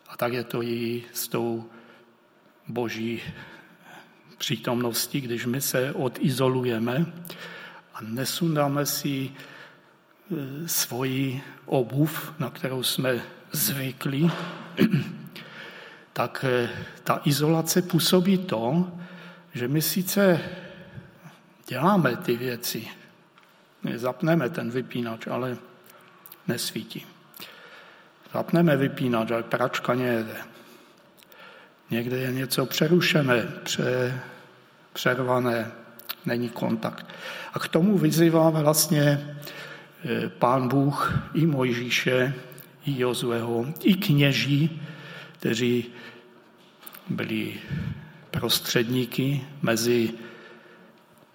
A 0.08 0.16
tak 0.16 0.32
je 0.32 0.44
to 0.44 0.62
i 0.62 1.02
s 1.12 1.28
tou 1.28 1.64
boží 2.68 3.22
přítomností, 4.38 5.20
když 5.20 5.46
my 5.46 5.60
se 5.60 5.92
odizolujeme 5.92 7.06
a 7.94 7.98
nesundáme 8.02 8.86
si 8.86 9.30
e, 9.30 10.68
svoji 10.68 11.42
obuv, 11.66 12.32
na 12.38 12.50
kterou 12.50 12.82
jsme 12.82 13.22
zvyklí, 13.52 14.30
tak 16.12 16.44
e, 16.48 16.70
ta 17.04 17.20
izolace 17.24 17.82
působí 17.82 18.38
to, 18.38 18.92
že 19.54 19.68
my 19.68 19.82
sice 19.82 20.40
děláme 21.68 22.16
ty 22.16 22.36
věci, 22.36 22.88
zapneme 23.94 24.50
ten 24.50 24.70
vypínač, 24.70 25.26
ale 25.26 25.56
nesvítí. 26.48 27.06
Zapneme 28.34 28.76
vypínač, 28.76 29.30
ale 29.30 29.42
pračka 29.42 29.94
nejede. 29.94 30.57
Někde 31.90 32.18
je 32.18 32.32
něco 32.32 32.66
přerušené, 32.66 33.42
pře, 33.62 34.20
přervané, 34.92 35.70
není 36.26 36.48
kontakt. 36.48 37.06
A 37.54 37.58
k 37.58 37.68
tomu 37.68 37.98
vyzývá 37.98 38.50
vlastně 38.50 39.02
e, 39.02 40.28
pán 40.28 40.68
Bůh 40.68 41.18
i 41.34 41.46
Mojžíše, 41.46 42.34
i 42.86 43.00
Jozueho, 43.00 43.66
i 43.82 43.94
kněží, 43.94 44.82
kteří 45.38 45.84
byli 47.08 47.54
prostředníky 48.30 49.44
mezi 49.62 50.10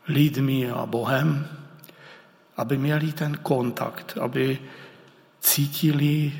lidmi 0.07 0.71
a 0.71 0.85
Bohem, 0.85 1.47
aby 2.57 2.77
měli 2.77 3.11
ten 3.11 3.37
kontakt, 3.37 4.17
aby 4.21 4.59
cítili 5.39 6.31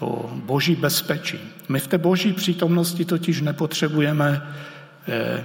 to 0.00 0.30
boží 0.34 0.76
bezpečí. 0.76 1.38
My 1.68 1.80
v 1.80 1.86
té 1.86 1.98
boží 1.98 2.32
přítomnosti 2.32 3.04
totiž 3.04 3.40
nepotřebujeme 3.40 4.42
eh, 5.08 5.44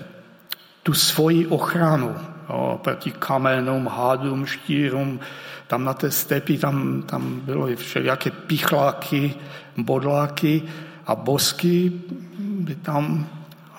tu 0.84 0.94
svoji 0.94 1.48
ochranu 1.48 2.16
jo, 2.50 2.80
proti 2.84 3.12
kamenům, 3.12 3.88
hádům, 3.88 4.46
štírům. 4.46 5.20
Tam 5.68 5.84
na 5.84 5.94
té 5.94 6.12
stepi 6.12 6.58
tam, 6.58 7.02
tam 7.02 7.40
bylo 7.40 7.70
i 7.70 7.76
všelijaké 7.76 8.32
pichláky, 8.32 9.34
bodláky 9.78 10.64
a 11.06 11.16
bosky 11.16 11.92
by 12.40 12.76
tam 12.76 13.28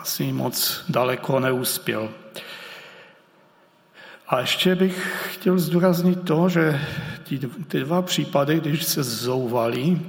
asi 0.00 0.32
moc 0.32 0.84
daleko 0.88 1.40
neuspěl. 1.40 2.08
A 4.28 4.40
ještě 4.40 4.74
bych 4.74 5.28
chtěl 5.34 5.58
zdůraznit 5.58 6.22
to, 6.24 6.48
že 6.48 6.80
ty, 7.22 7.38
ty 7.68 7.80
dva 7.80 8.02
případy, 8.02 8.60
když 8.60 8.84
se 8.84 9.02
zouvali, 9.02 10.00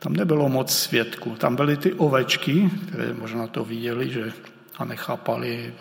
tam 0.00 0.12
nebylo 0.12 0.48
moc 0.48 0.72
svědků. 0.72 1.36
Tam 1.36 1.56
byly 1.56 1.76
ty 1.76 1.92
ovečky, 1.92 2.70
které 2.88 3.12
možná 3.12 3.46
to 3.46 3.64
viděli, 3.64 4.10
že 4.10 4.32
a 4.78 4.84
nechápali 4.84 5.74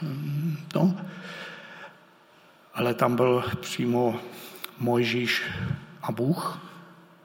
to. 0.68 0.80
No. 0.80 0.98
Ale 2.74 2.94
tam 2.94 3.16
byl 3.16 3.44
přímo 3.62 4.20
Mojžíš 4.80 5.44
a 6.04 6.12
Bůh. 6.12 6.60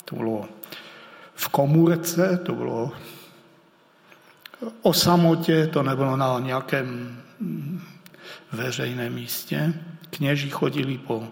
To 0.04 0.16
bylo 0.16 0.48
v 1.34 1.48
komůrce, 1.48 2.40
to 2.46 2.54
bylo 2.54 2.92
o 4.82 4.92
samotě, 4.92 5.66
to 5.66 5.82
nebylo 5.82 6.16
na 6.16 6.38
nějakém 6.38 7.18
veřejném 8.52 9.14
místě. 9.14 9.74
Kněží 10.10 10.50
chodili 10.50 10.98
po 10.98 11.28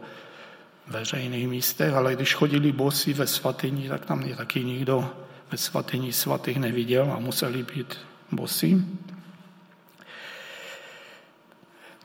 veřejných 0.87 1.49
místech, 1.49 1.95
ale 1.95 2.15
když 2.15 2.35
chodili 2.35 2.73
bosy 2.73 3.13
ve 3.13 3.27
svatyni, 3.27 3.89
tak 3.89 4.07
tam 4.07 4.23
je 4.23 4.37
taky 4.37 4.65
nikdo 4.65 5.11
ve 5.53 5.59
svatyni 5.59 6.13
svatých 6.13 6.57
neviděl 6.57 7.13
a 7.13 7.19
museli 7.19 7.63
být 7.63 7.99
bosy. 8.33 8.85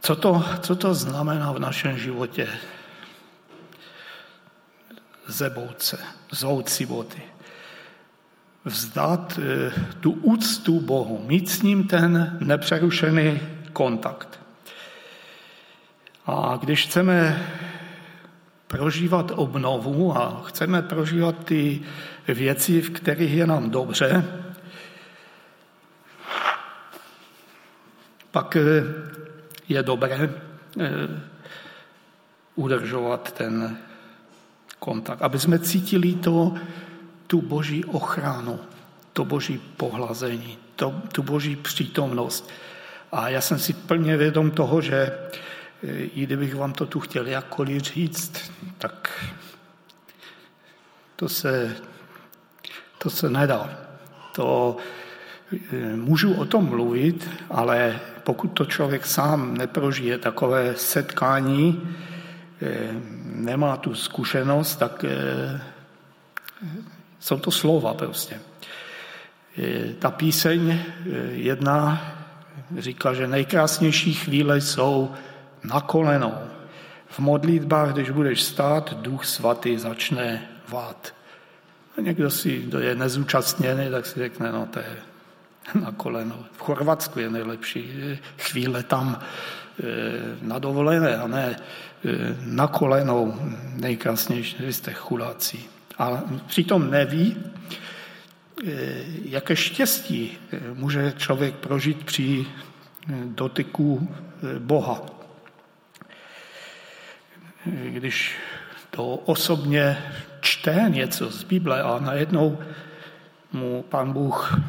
Co 0.02 0.16
to, 0.16 0.46
co 0.60 0.76
to 0.76 0.94
znamená 0.94 1.52
v 1.52 1.60
našem 1.60 1.98
životě? 1.98 2.48
Zout 6.32 6.70
si 6.70 6.86
boty. 6.86 7.22
Vzdát 8.66 9.40
eh, 9.40 9.72
tu 10.00 10.12
úctu 10.12 10.80
Bohu, 10.80 11.24
mít 11.28 11.50
s 11.50 11.62
ním 11.62 11.88
ten 11.88 12.38
nepřerušený 12.42 13.40
kontakt. 13.74 14.40
A 16.26 16.60
když 16.62 16.86
chceme 16.86 17.48
prožívat 18.68 19.32
obnovu 19.36 20.18
a 20.18 20.44
chceme 20.48 20.82
prožívat 20.82 21.46
ty 21.46 21.82
věci, 22.34 22.82
v 22.82 22.90
kterých 22.90 23.34
je 23.34 23.48
nám 23.48 23.70
dobře, 23.70 24.26
pak 28.32 28.56
eh, 28.56 28.84
je 29.70 29.84
dobré 29.84 30.30
eh, 30.80 30.90
udržovat 32.56 33.32
ten 33.32 33.78
kontakt, 34.80 35.22
aby 35.22 35.40
jsme 35.40 35.60
cítili 35.60 36.14
to, 36.14 36.54
tu 37.28 37.42
boží 37.42 37.86
ochranu, 37.86 38.60
to 39.14 39.26
boží 39.26 39.58
pohlazení, 39.78 40.58
to, 40.76 41.02
tu 41.12 41.24
boží 41.24 41.56
přítomnost. 41.56 42.50
A 43.12 43.30
já 43.30 43.42
jsem 43.42 43.60
si 43.60 43.74
plně 43.74 44.18
vědom 44.18 44.52
toho, 44.52 44.82
že 44.82 45.12
i 45.84 46.24
kdybych 46.24 46.56
vám 46.56 46.74
to 46.74 46.86
tu 46.86 47.00
chtěl 47.00 47.28
jakkoliv 47.28 47.82
říct, 47.82 48.52
tak 48.78 49.26
to 51.16 51.30
se, 51.30 51.76
to 53.08 53.12
se 53.12 53.30
nedá. 53.30 53.70
To, 54.36 54.78
eh, 55.54 55.96
můžu 55.96 56.34
o 56.34 56.46
tom 56.46 56.68
mluvit, 56.68 57.30
ale 57.50 58.00
pokud 58.24 58.48
to 58.48 58.66
člověk 58.66 59.06
sám 59.06 59.58
neprožije 59.58 60.18
takové 60.18 60.76
setkání, 60.76 61.96
eh, 62.62 62.92
nemá 63.24 63.78
tu 63.78 63.96
zkušenost, 63.96 64.76
tak 64.76 65.06
eh, 65.08 65.62
jsou 67.20 67.40
to 67.40 67.52
slova 67.52 67.94
prostě. 67.94 68.40
Ta 70.00 70.12
píseň 70.12 70.80
jedna 71.32 72.02
říká, 72.78 73.14
že 73.14 73.28
nejkrásnější 73.28 74.14
chvíle 74.14 74.62
jsou 74.62 75.12
na 75.64 75.82
kolenou. 75.82 76.34
V 77.10 77.20
modlitbách, 77.20 77.94
když 77.94 78.10
budeš 78.10 78.44
stát, 78.44 78.94
duch 79.02 79.26
svatý 79.26 79.78
začne 79.78 80.46
vát. 80.70 81.17
A 81.98 82.02
někdo 82.02 82.30
si, 82.30 82.58
kdo 82.58 82.80
je 82.80 82.96
nezúčastněný, 82.96 83.90
tak 83.92 84.06
si 84.06 84.20
řekne, 84.20 84.52
no 84.52 84.66
to 84.66 84.80
je 84.80 84.96
na 85.82 85.92
koleno. 85.92 86.46
V 86.52 86.60
Chorvatsku 86.60 87.20
je 87.20 87.30
nejlepší 87.30 87.90
chvíle 88.38 88.84
tam 88.84 89.20
e, 89.20 89.26
na 90.42 90.60
dovolené 90.60 91.18
a 91.18 91.28
ne 91.28 91.56
e, 91.56 91.58
na 92.46 92.68
kolenou 92.68 93.40
nejkrásnější, 93.74 94.58
vy 94.60 94.74
jste 94.74 94.94
chudáci. 94.94 95.60
A 95.98 96.24
přitom 96.48 96.92
neví, 96.92 97.38
e, 97.38 98.72
jaké 99.26 99.56
štěstí 99.56 100.38
může 100.74 101.14
člověk 101.18 101.56
prožít 101.56 102.06
při 102.06 102.46
dotyku 103.26 104.10
Boha 104.60 105.02
když 107.66 108.36
to 108.90 109.16
osobně 109.16 109.98
čte 110.48 110.86
něco 110.88 111.30
z 111.30 111.44
Bible 111.44 111.84
a 111.84 112.00
najednou 112.00 112.58
mu 113.54 113.84
pan 113.90 114.14
Bůh 114.14 114.60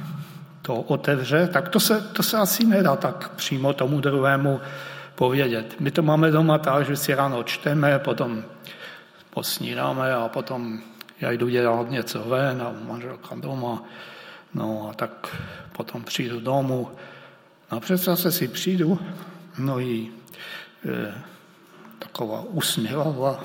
to 0.62 0.75
otevře, 0.75 1.49
tak 1.53 1.69
to 1.69 1.81
se, 1.81 2.01
to 2.01 2.23
se 2.23 2.37
asi 2.37 2.67
nedá 2.67 2.97
tak 2.97 3.29
přímo 3.29 3.73
tomu 3.73 4.01
druhému 4.01 4.61
povědět. 5.14 5.81
My 5.81 5.91
to 5.91 6.03
máme 6.03 6.31
doma 6.31 6.59
tak, 6.59 6.87
že 6.87 6.97
si 6.97 7.14
ráno 7.14 7.43
čteme, 7.43 7.99
potom 7.99 8.45
posnídáme 9.31 10.14
a 10.14 10.29
potom 10.29 10.81
já 11.21 11.31
jdu 11.31 11.49
dělat 11.49 11.91
něco 11.91 12.25
ven 12.25 12.62
a 12.62 12.75
manželka 12.87 13.35
doma, 13.35 13.83
no 14.55 14.91
a 14.91 14.95
tak 14.95 15.37
potom 15.73 16.05
přijdu 16.05 16.41
domů. 16.41 16.91
No 17.71 17.79
a 17.79 17.81
před 17.81 17.99
si 18.19 18.49
přijdu, 18.49 18.99
no 19.59 19.81
i 19.81 20.11
e, 20.85 21.14
taková 21.99 22.43
usměvavá. 22.51 23.45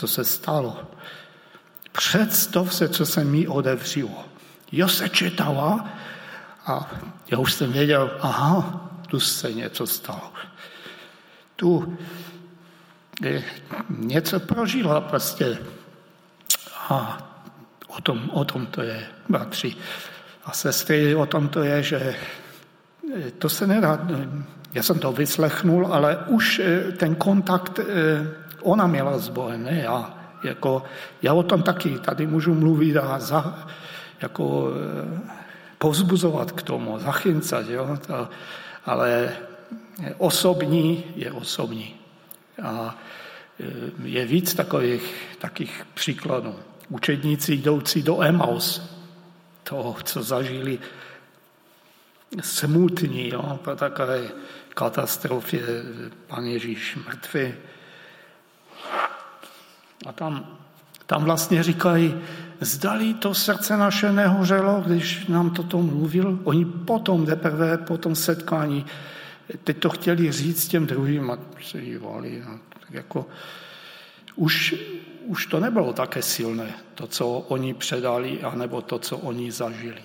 Co 0.00 0.08
se 0.08 0.24
stalo? 0.24 0.82
Představ 1.92 2.74
se, 2.74 2.88
co 2.88 3.06
se 3.06 3.24
mi 3.24 3.48
odevřilo. 3.48 4.24
Jo 4.72 4.88
se 4.88 5.08
četala 5.08 5.88
a 6.66 6.90
já 7.30 7.38
už 7.38 7.52
jsem 7.52 7.72
věděl, 7.72 8.10
aha, 8.20 8.90
tu 9.08 9.20
se 9.20 9.52
něco 9.52 9.86
stalo. 9.86 10.32
Tu 11.56 11.98
něco 13.88 14.40
prožila 14.40 15.00
prostě. 15.00 15.58
A 16.88 17.18
o 17.86 18.00
tom, 18.00 18.30
o 18.32 18.44
tom 18.44 18.66
to 18.66 18.82
je, 18.82 19.06
bratři 19.28 19.76
a 20.44 20.52
sestry, 20.52 21.14
o 21.14 21.26
tom 21.26 21.48
to 21.48 21.62
je, 21.62 21.82
že 21.82 22.16
to 23.38 23.48
se 23.48 23.66
nedá, 23.66 24.08
já 24.72 24.82
jsem 24.82 24.98
to 24.98 25.12
vyslechnul, 25.12 25.86
ale 25.86 26.16
už 26.16 26.60
ten 26.96 27.14
kontakt 27.14 27.80
ona 28.62 28.86
měla 28.86 29.18
s 29.18 29.28
Bohem, 29.28 29.62
ne 29.62 29.80
já. 29.84 30.14
Jako, 30.44 30.82
já 31.22 31.32
o 31.32 31.42
tom 31.42 31.62
taky 31.62 31.98
tady 31.98 32.26
můžu 32.26 32.54
mluvit 32.54 32.96
a 32.96 33.18
za, 33.18 33.68
jako, 34.20 34.72
povzbuzovat 35.78 36.52
k 36.52 36.62
tomu, 36.62 36.98
zachycat, 36.98 37.68
jo? 37.68 37.98
To, 38.06 38.28
ale 38.86 39.32
osobní 40.18 41.04
je 41.16 41.32
osobní. 41.32 41.94
A 42.62 42.98
e, 43.60 44.08
je 44.08 44.24
víc 44.26 44.54
takových 44.54 45.36
takých 45.38 45.86
příkladů. 45.94 46.54
Učedníci 46.88 47.54
jdoucí 47.54 48.02
do 48.02 48.22
Emaus, 48.22 48.82
toho, 49.64 49.96
co 50.04 50.22
zažili 50.22 50.78
smutní, 52.40 53.28
jo, 53.28 53.58
po 53.64 53.76
takové 53.76 54.28
katastrofě, 54.74 55.62
pan 56.26 56.44
Ježíš 56.44 56.98
mrtvý. 57.06 57.54
A 60.06 60.12
tam, 60.12 60.46
tam 61.06 61.24
vlastně 61.24 61.62
říkají, 61.62 62.14
zdali 62.60 63.14
to 63.14 63.34
srdce 63.34 63.76
naše 63.76 64.12
nehořelo, 64.12 64.82
když 64.86 65.26
nám 65.26 65.50
toto 65.50 65.82
mluvil. 65.82 66.38
Oni 66.44 66.64
potom, 66.64 67.26
teprve 67.26 67.78
po 67.78 67.98
tom 67.98 68.14
setkání, 68.14 68.86
teď 69.64 69.78
to 69.78 69.90
chtěli 69.90 70.32
říct 70.32 70.68
těm 70.68 70.86
druhým 70.86 71.30
a 71.30 71.38
se 71.62 71.80
dívali. 71.80 72.42
No, 72.48 72.58
tak 72.68 72.90
jako, 72.90 73.26
už, 74.36 74.74
už 75.26 75.46
to 75.46 75.60
nebylo 75.60 75.92
také 75.92 76.22
silné, 76.22 76.74
to, 76.94 77.06
co 77.06 77.28
oni 77.28 77.74
předali, 77.74 78.40
anebo 78.42 78.80
to, 78.80 78.98
co 78.98 79.18
oni 79.18 79.52
zažili. 79.52 80.02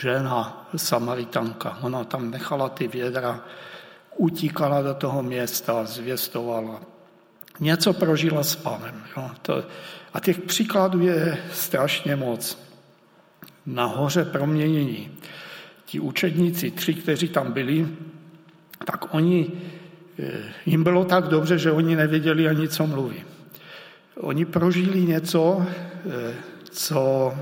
Žena, 0.00 0.68
Samaritanka, 0.76 1.78
ona 1.82 2.04
tam 2.04 2.30
nechala 2.30 2.68
ty 2.68 2.88
vědra, 2.88 3.40
utíkala 4.16 4.82
do 4.82 4.94
toho 4.94 5.22
města, 5.22 5.84
zvěstovala. 5.84 6.80
Něco 7.60 7.92
prožila 7.92 8.42
s 8.42 8.56
panem. 8.56 9.02
Jo. 9.16 9.30
To, 9.42 9.64
a 10.14 10.20
těch 10.20 10.40
příkladů 10.40 11.00
je 11.00 11.38
strašně 11.52 12.16
moc. 12.16 12.58
Nahoře 13.66 14.24
proměnění. 14.24 15.10
Ti 15.84 16.00
učedníci, 16.00 16.70
tři, 16.70 16.94
kteří 16.94 17.28
tam 17.28 17.52
byli, 17.52 17.88
tak 18.84 19.14
oni, 19.14 19.52
eh, 20.18 20.52
jim 20.66 20.84
bylo 20.84 21.04
tak 21.04 21.24
dobře, 21.24 21.58
že 21.58 21.72
oni 21.72 21.96
nevěděli 21.96 22.48
ani, 22.48 22.68
co 22.68 22.86
mluví. 22.86 23.24
Oni 24.16 24.44
prožili 24.44 25.00
něco, 25.00 25.66
eh, 26.10 26.34
co 26.70 27.34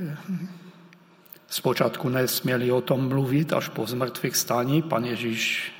eh, 0.00 0.16
zpočátku 1.52 2.08
nesměli 2.08 2.72
o 2.72 2.80
tom 2.80 3.08
mluvit, 3.08 3.52
až 3.52 3.68
po 3.68 3.86
zmrtvých 3.86 4.36
stání. 4.36 4.82
Pan 4.82 5.04
Ježíš 5.04 5.72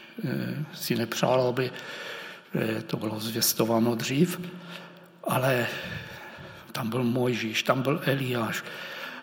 si 0.74 0.96
nepřál, 0.96 1.40
aby 1.40 1.70
to 2.86 2.96
bylo 2.96 3.20
zvěstováno 3.20 3.94
dřív 3.94 4.40
ale 5.24 5.66
tam 6.72 6.90
byl 6.90 7.04
Mojžíš, 7.04 7.62
tam 7.62 7.82
byl 7.82 8.00
Eliáš. 8.04 8.64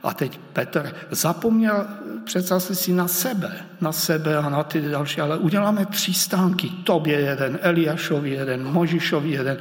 A 0.03 0.13
teď 0.13 0.39
Petr 0.53 0.95
zapomněl 1.11 1.87
přece 2.23 2.59
si 2.59 2.93
na 2.93 3.07
sebe, 3.07 3.65
na 3.81 3.91
sebe 3.91 4.37
a 4.37 4.49
na 4.49 4.63
ty 4.63 4.81
další, 4.81 5.21
ale 5.21 5.37
uděláme 5.37 5.85
tři 5.85 6.13
stánky, 6.13 6.69
tobě 6.69 7.19
jeden, 7.19 7.59
Eliášovi 7.61 8.29
jeden, 8.29 8.63
Mojžíšovi 8.63 9.29
jeden. 9.29 9.57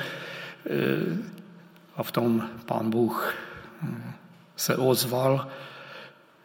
Eh, 0.70 1.16
a 1.96 2.02
v 2.02 2.12
tom 2.12 2.48
pán 2.66 2.90
Bůh 2.90 3.34
hm, 3.82 4.12
se 4.56 4.76
ozval, 4.76 5.48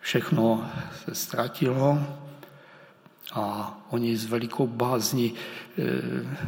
všechno 0.03 0.71
se 1.05 1.15
ztratilo 1.15 2.03
a 3.33 3.77
oni 3.89 4.17
s 4.17 4.25
velikou 4.25 4.67
bázní 4.67 5.33
eh, 5.33 5.83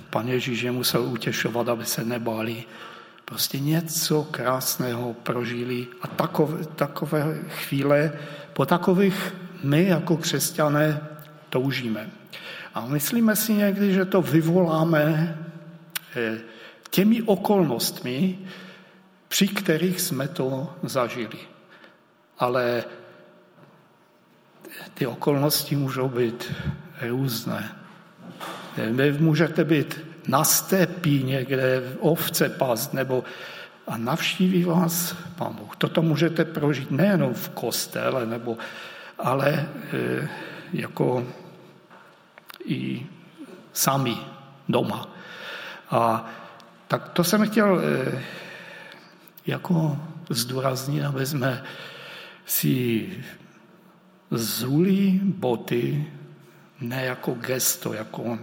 pan 0.09 0.27
Ježíš 0.27 0.61
je 0.61 0.71
musel 0.71 1.03
utěšovat, 1.03 1.69
aby 1.69 1.85
se 1.85 2.03
nebáli 2.03 2.63
prostě 3.25 3.59
něco 3.59 4.27
krásného 4.31 5.13
prožili 5.13 5.87
a 6.01 6.07
takové, 6.07 6.65
takové 6.65 7.39
chvíle, 7.47 8.11
po 8.53 8.65
takových 8.65 9.35
my 9.63 9.87
jako 9.87 10.17
křesťané 10.17 11.07
toužíme. 11.49 12.09
A 12.73 12.85
myslíme 12.85 13.35
si 13.35 13.53
někdy, 13.53 13.93
že 13.93 14.05
to 14.05 14.21
vyvoláme 14.21 15.37
eh, 16.15 16.37
těmi 16.89 17.21
okolnostmi, 17.21 18.39
při 19.27 19.47
kterých 19.47 20.01
jsme 20.01 20.27
to 20.27 20.75
zažili. 20.83 21.39
Ale 22.39 22.83
ty 24.93 25.07
okolnosti 25.07 25.75
můžou 25.75 26.09
být 26.09 26.53
různé. 27.01 27.71
Vy 28.77 29.11
můžete 29.11 29.63
být 29.63 29.99
na 30.27 30.43
stepi 30.43 31.23
někde 31.23 31.83
ovce 31.99 32.49
past, 32.49 32.93
nebo 32.93 33.23
a 33.87 33.97
navštíví 33.97 34.63
vás 34.63 35.15
Pán 35.35 35.53
Bůh. 35.53 35.75
Toto 35.75 36.01
můžete 36.01 36.45
prožít 36.45 36.91
nejenom 36.91 37.33
v 37.33 37.49
kostele, 37.49 38.25
nebo, 38.25 38.57
ale 39.19 39.49
e, 39.49 39.67
jako 40.73 41.27
i 42.65 43.05
sami 43.73 44.17
doma. 44.69 45.07
A 45.89 46.25
tak 46.87 47.09
to 47.09 47.23
jsem 47.23 47.49
chtěl 47.49 47.79
e, 47.79 48.21
jako 49.45 49.97
zdůraznit, 50.29 51.03
aby 51.03 51.25
jsme 51.25 51.63
si 52.45 53.09
zuli 54.37 55.19
boty 55.23 56.07
ne 56.81 57.05
jako 57.05 57.31
gesto, 57.33 57.93
jako 57.93 58.39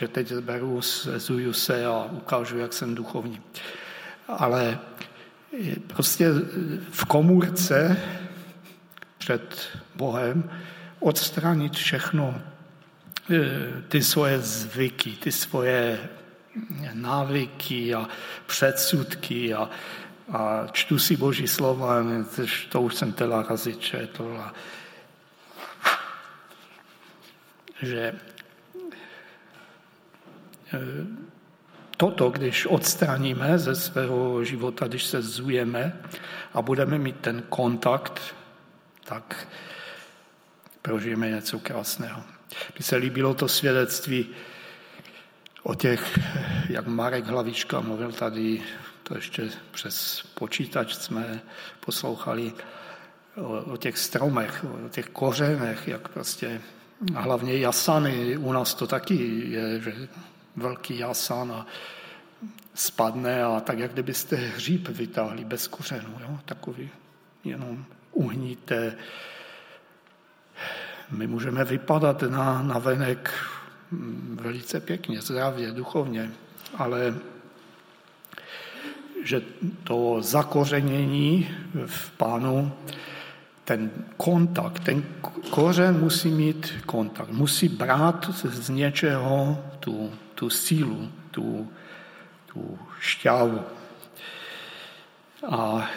že 0.00 0.08
teď 0.08 0.28
zberu, 0.28 0.80
zezuju 0.82 1.52
se 1.52 1.86
a 1.86 2.04
ukážu, 2.10 2.58
jak 2.58 2.72
jsem 2.72 2.94
duchovní. 2.94 3.40
Ale 4.28 4.78
prostě 5.86 6.30
v 6.90 7.04
komůrce 7.04 7.96
před 9.18 9.78
Bohem 9.94 10.50
odstranit 11.00 11.72
všechno 11.72 12.40
e, 13.30 13.82
ty 13.88 14.02
svoje 14.02 14.40
zvyky, 14.40 15.10
ty 15.10 15.32
svoje 15.32 16.08
návyky 16.92 17.94
a 17.94 18.08
předsudky 18.46 19.54
a, 19.54 19.70
a 20.32 20.66
čtu 20.72 20.98
si 20.98 21.16
Boží 21.16 21.48
slova, 21.48 22.04
to 22.68 22.82
už 22.82 22.94
jsem 22.94 23.12
teda 23.12 23.42
razy 23.42 23.76
četl. 23.76 24.36
A, 24.40 24.54
že 27.84 28.14
Eh, 30.74 31.06
toto, 31.96 32.30
když 32.30 32.66
odstraníme 32.66 33.58
ze 33.58 33.74
svého 33.76 34.44
života, 34.44 34.86
když 34.86 35.04
se 35.04 35.22
zujeme 35.22 36.00
a 36.54 36.62
budeme 36.62 36.98
mít 36.98 37.16
ten 37.20 37.42
kontakt, 37.48 38.34
tak 39.04 39.48
prožijeme 40.82 41.30
něco 41.30 41.58
krásného. 41.58 42.22
Mně 42.76 42.84
se 42.84 42.96
líbilo 42.96 43.34
to 43.34 43.48
svědectví 43.48 44.26
o 45.62 45.74
těch, 45.74 46.18
jak 46.68 46.86
Marek 46.86 47.26
Hlavička 47.26 47.80
mluvil 47.80 48.12
tady, 48.12 48.62
to 49.02 49.16
ještě 49.16 49.50
přes 49.70 50.22
počítač 50.34 50.94
jsme 50.94 51.40
poslouchali, 51.80 52.52
o, 53.36 53.62
o 53.62 53.76
těch 53.76 53.98
stromech, 53.98 54.64
o 54.86 54.88
těch 54.88 55.08
kořenech, 55.08 55.88
jak 55.88 56.08
prostě, 56.08 56.60
hlavně 57.14 57.58
jasany, 57.58 58.36
u 58.36 58.52
nás 58.52 58.74
to 58.74 58.86
taky 58.86 59.14
je, 59.50 59.80
že 59.80 60.08
velký 60.56 60.98
jasan 60.98 61.52
a 61.52 61.66
spadne 62.74 63.44
a 63.44 63.60
tak, 63.60 63.78
jak 63.78 63.92
kdybyste 63.92 64.36
hříb 64.36 64.88
vytáhli 64.88 65.44
bez 65.44 65.66
kořenu, 65.66 66.18
jo? 66.20 66.38
takový 66.44 66.90
jenom 67.44 67.84
uhníte. 68.12 68.96
My 71.10 71.26
můžeme 71.26 71.64
vypadat 71.64 72.22
na, 72.22 72.62
na 72.62 72.78
venek 72.78 73.32
velice 74.34 74.80
pěkně, 74.80 75.20
zdravě, 75.20 75.72
duchovně, 75.72 76.30
ale 76.74 77.14
že 79.24 79.42
to 79.84 80.16
zakořenění 80.22 81.50
v 81.86 82.10
pánu, 82.10 82.72
ten 83.64 83.90
kontakt, 84.16 84.84
ten 84.84 85.04
kořen 85.50 86.00
musí 86.00 86.30
mít 86.30 86.72
kontakt, 86.86 87.28
musí 87.28 87.68
brát 87.68 88.30
z 88.44 88.68
něčeho 88.68 89.64
tu 89.80 90.10
tu 90.34 90.50
sílu, 90.50 91.12
tu, 91.30 91.72
tu 92.46 92.78
šťávu. 93.00 93.62
A 95.48 95.90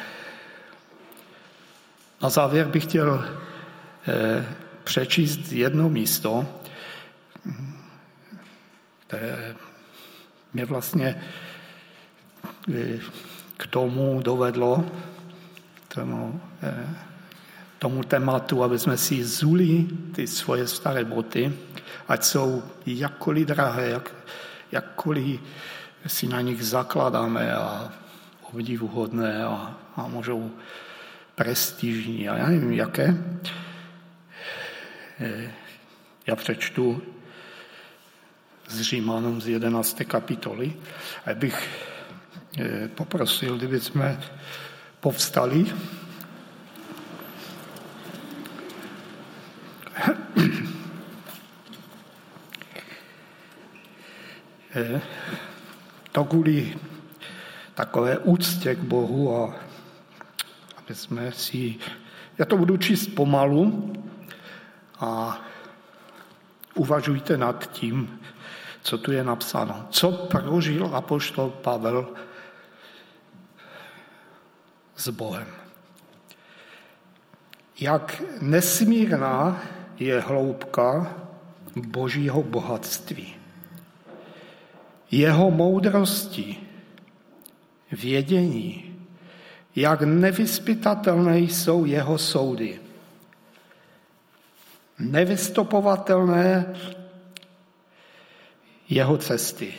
Na 2.22 2.30
závěr 2.30 2.68
bych 2.68 2.84
chtěl 2.84 3.26
eh, 4.08 4.46
přečíst 4.84 5.52
jedno 5.52 5.90
místo, 5.90 6.48
které 9.08 9.56
mě 10.54 10.66
vlastně 10.66 11.24
eh, 12.74 13.00
k 13.58 13.68
tomu 13.68 14.22
dovedlo, 14.22 14.86
tomu, 15.88 16.42
eh, 16.64 17.07
tomu 17.80 18.04
tématu, 18.04 18.64
aby 18.64 18.80
jsme 18.80 18.98
si 18.98 19.24
zuli 19.24 19.88
ty 20.16 20.28
svoje 20.28 20.68
staré 20.68 21.04
boty, 21.04 21.54
ať 22.08 22.24
jsou 22.24 22.64
jakkoliv 22.86 23.48
drahé, 23.48 23.90
jak, 23.90 24.16
jakkoliv 24.72 25.40
si 26.08 26.28
na 26.28 26.42
nich 26.42 26.64
zakládáme 26.64 27.54
a 27.54 27.92
obdivuhodné 28.42 29.44
a, 29.44 29.78
a 29.96 30.08
můžou 30.08 30.52
prestižní 31.36 32.30
a 32.30 32.38
já 32.38 32.48
nevím 32.48 32.72
jaké. 32.72 33.18
Eh, 35.20 35.52
já 36.28 36.36
přečtu 36.36 37.02
z 38.68 38.82
Římanům 38.82 39.42
z 39.42 39.48
11. 39.48 40.02
kapitoly 40.08 40.74
a 41.26 41.34
bych 41.34 41.70
eh, 42.60 42.88
poprosil, 42.88 43.58
kdyby 43.58 43.80
jsme 43.80 44.20
povstali. 45.00 45.66
To 56.12 56.24
kvůli 56.24 56.78
takové 57.74 58.18
úctě 58.18 58.76
k 58.76 58.80
Bohu 58.80 59.38
a 59.38 59.56
aby 60.78 60.96
jsme 60.96 61.32
si... 61.32 61.76
Já 62.38 62.46
to 62.46 62.58
budu 62.58 62.78
číst 62.78 63.08
pomalu 63.08 63.94
a 65.00 65.42
uvažujte 66.74 67.38
nad 67.38 67.72
tím, 67.72 68.20
co 68.82 68.98
tu 68.98 69.12
je 69.12 69.24
napsáno. 69.24 69.88
Co 69.90 70.12
prožil 70.12 70.96
apoštol 70.96 71.50
Pavel 71.50 72.08
s 74.96 75.10
Bohem. 75.10 75.48
Jak 77.80 78.22
nesmírná 78.42 79.62
je 79.98 80.20
hloubka 80.20 81.14
božího 81.76 82.44
bohatství. 82.44 83.37
Jeho 85.12 85.52
moudrosti, 85.52 86.58
vědění, 87.92 88.96
jak 89.76 90.02
nevyspytatelné 90.02 91.40
jsou 91.40 91.86
jeho 91.86 92.18
soudy. 92.18 92.80
Nevystopovatelné 95.00 96.76
jeho 98.90 99.18
cesty. 99.18 99.74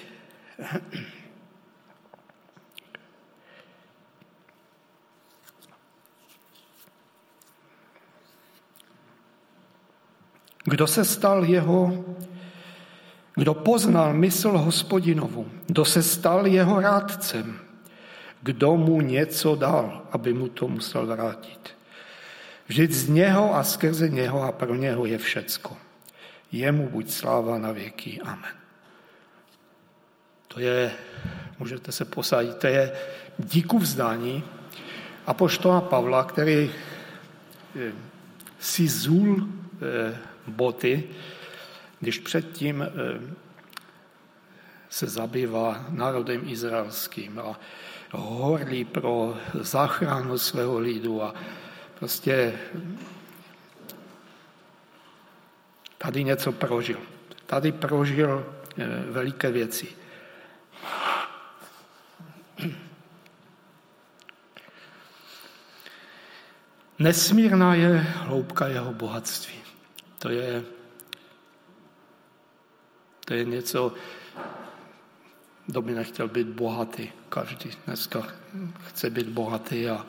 Kdo 10.64 10.86
se 10.86 11.04
stal 11.04 11.44
jeho, 11.44 12.04
kdo 13.38 13.54
poznal 13.54 14.14
mysl 14.14 14.58
hospodinovu, 14.58 15.46
kdo 15.66 15.84
se 15.84 16.02
stal 16.02 16.46
jeho 16.46 16.80
rádcem, 16.80 17.58
kdo 18.42 18.76
mu 18.76 19.00
něco 19.00 19.54
dal, 19.54 20.02
aby 20.10 20.32
mu 20.34 20.48
to 20.48 20.68
musel 20.68 21.06
vrátit. 21.06 21.70
Vždyť 22.66 22.90
z 22.90 23.08
něho 23.08 23.54
a 23.54 23.64
skrze 23.64 24.08
něho 24.08 24.42
a 24.42 24.52
pro 24.52 24.74
něho 24.74 25.06
je 25.06 25.18
všecko. 25.18 25.76
Jemu 26.52 26.88
buď 26.88 27.10
sláva 27.10 27.58
na 27.58 27.72
věky. 27.72 28.20
Amen. 28.24 28.54
To 30.48 30.60
je, 30.60 30.90
můžete 31.58 31.92
se 31.92 32.04
posadit, 32.04 32.56
to 32.56 32.66
je 32.66 32.92
díku 33.38 33.78
vzdání 33.78 34.42
apoštola 35.26 35.80
Pavla, 35.80 36.24
který 36.24 36.70
eh, 36.70 37.92
si 38.58 38.88
zul 38.88 39.46
eh, 39.46 40.16
boty, 40.46 41.04
když 42.00 42.18
předtím 42.18 42.82
eh, 42.82 42.88
se 44.90 45.06
zabývá 45.06 45.86
národem 45.88 46.42
izraelským 46.48 47.38
a 47.38 47.60
horlí 48.10 48.84
pro 48.84 49.38
záchranu 49.54 50.38
svého 50.38 50.78
lidu 50.78 51.22
a 51.22 51.34
prostě 51.98 52.58
tady 55.98 56.24
něco 56.24 56.52
prožil. 56.52 56.98
Tady 57.46 57.72
prožil 57.72 58.46
veliké 59.10 59.50
věci. 59.50 59.88
Nesmírná 66.98 67.74
je 67.74 67.98
hloubka 67.98 68.66
jeho 68.66 68.92
bohatství. 68.92 69.54
To 70.18 70.28
je, 70.28 70.64
to 73.28 73.34
je 73.34 73.44
něco, 73.44 73.92
kdo 75.66 75.82
by 75.82 75.92
nechtěl 75.92 76.28
být 76.28 76.46
bohatý. 76.46 77.08
Každý 77.28 77.70
dneska 77.86 78.26
chce 78.86 79.10
být 79.10 79.28
bohatý 79.28 79.88
a 79.88 80.06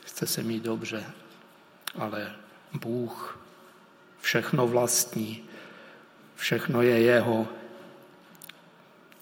chce 0.00 0.26
se 0.26 0.42
mít 0.42 0.62
dobře. 0.62 1.04
Ale 1.98 2.32
Bůh 2.80 3.38
všechno 4.20 4.66
vlastní, 4.66 5.42
všechno 6.34 6.82
je 6.82 7.00
jeho, 7.00 7.48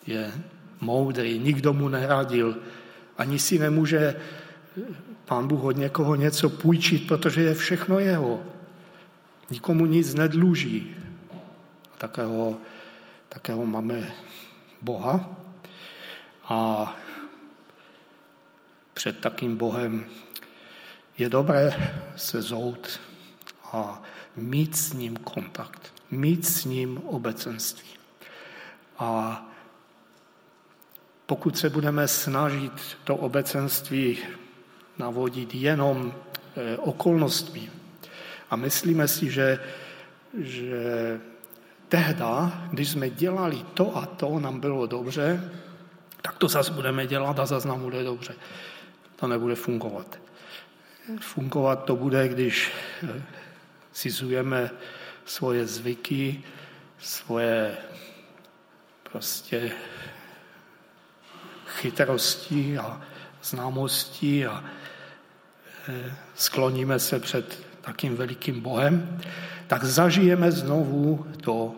je 0.07 0.33
moudrý, 0.81 1.39
nikdo 1.39 1.73
mu 1.73 1.89
neradil, 1.89 2.57
ani 3.19 3.39
si 3.39 3.59
nemůže 3.59 4.21
pán 5.25 5.49
Bůh 5.49 5.65
od 5.65 5.77
někoho 5.77 6.15
něco 6.15 6.51
půjčit, 6.51 7.07
protože 7.07 7.43
je 7.43 7.55
všechno 7.55 7.99
jeho. 7.99 8.43
Nikomu 9.51 9.87
nic 9.87 10.15
nedluží. 10.15 10.97
A 11.95 11.97
takého, 11.99 12.57
takého 13.35 13.67
máme 13.67 14.13
Boha. 14.83 15.37
A 16.45 16.97
před 18.95 19.21
takým 19.21 19.57
Bohem 19.57 20.07
je 21.19 21.29
dobré 21.29 21.93
se 22.17 22.43
zout 22.43 23.01
a 23.73 24.03
mít 24.37 24.77
s 24.77 24.93
ním 24.93 25.17
kontakt, 25.17 25.93
mít 26.11 26.47
s 26.47 26.65
ním 26.65 26.99
obecenství. 26.99 27.89
A 28.99 29.43
pokud 31.27 31.59
se 31.59 31.71
budeme 31.71 32.09
snažit 32.09 32.99
to 33.05 33.17
obecenství 33.17 34.19
navodit 34.99 35.55
jenom 35.55 36.15
eh, 36.57 36.77
okolnostmi 36.77 37.71
a 38.51 38.57
myslíme 38.57 39.09
si, 39.09 39.31
že, 39.31 39.59
že 40.39 41.21
tehda, 41.89 42.63
když 42.71 42.89
jsme 42.89 43.11
dělali 43.11 43.65
to 43.75 43.97
a 43.97 44.07
to, 44.07 44.39
nám 44.39 44.61
bylo 44.61 44.87
dobře, 44.87 45.51
tak 46.23 46.39
to 46.39 46.49
zase 46.49 46.73
budeme 46.73 47.07
dělat 47.07 47.39
a 47.39 47.47
zase 47.47 47.69
nám 47.69 47.81
bude 47.81 48.03
dobře. 48.03 48.35
To 49.17 49.27
nebude 49.27 49.55
fungovat. 49.55 50.19
Fungovat 51.21 51.85
to 51.85 51.97
bude, 51.97 52.29
když 52.29 52.73
eh, 54.05 54.11
zujeme 54.11 54.71
svoje 55.25 55.67
zvyky, 55.67 56.43
svoje 56.99 57.77
prostě 59.13 59.73
chytrosti 61.67 62.79
a 62.79 63.01
známosti 63.43 64.47
a 64.47 64.65
e, 65.89 66.17
skloníme 66.35 66.99
se 66.99 67.21
před 67.21 67.67
takým 67.81 68.17
velikým 68.17 68.61
Bohem, 68.61 69.21
tak 69.67 69.85
zažijeme 69.85 70.53
znovu 70.53 71.27
to 71.41 71.75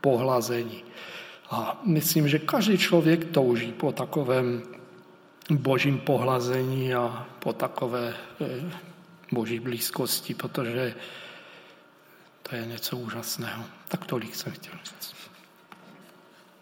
pohlazení. 0.00 0.84
A 1.50 1.80
myslím, 1.84 2.28
že 2.28 2.38
každý 2.38 2.78
člověk 2.78 3.24
touží 3.24 3.72
po 3.72 3.92
takovém 3.92 4.62
božím 5.50 5.98
pohlazení 5.98 6.94
a 6.94 7.26
po 7.38 7.52
takové 7.52 8.14
e, 8.40 8.46
boží 9.32 9.60
blízkosti, 9.60 10.34
protože 10.34 10.94
to 12.42 12.56
je 12.56 12.66
něco 12.66 12.96
úžasného. 12.96 13.64
Tak 13.88 14.04
tolik 14.04 14.34
jsem 14.34 14.52
chtěl 14.52 14.74
říct. 14.84 15.21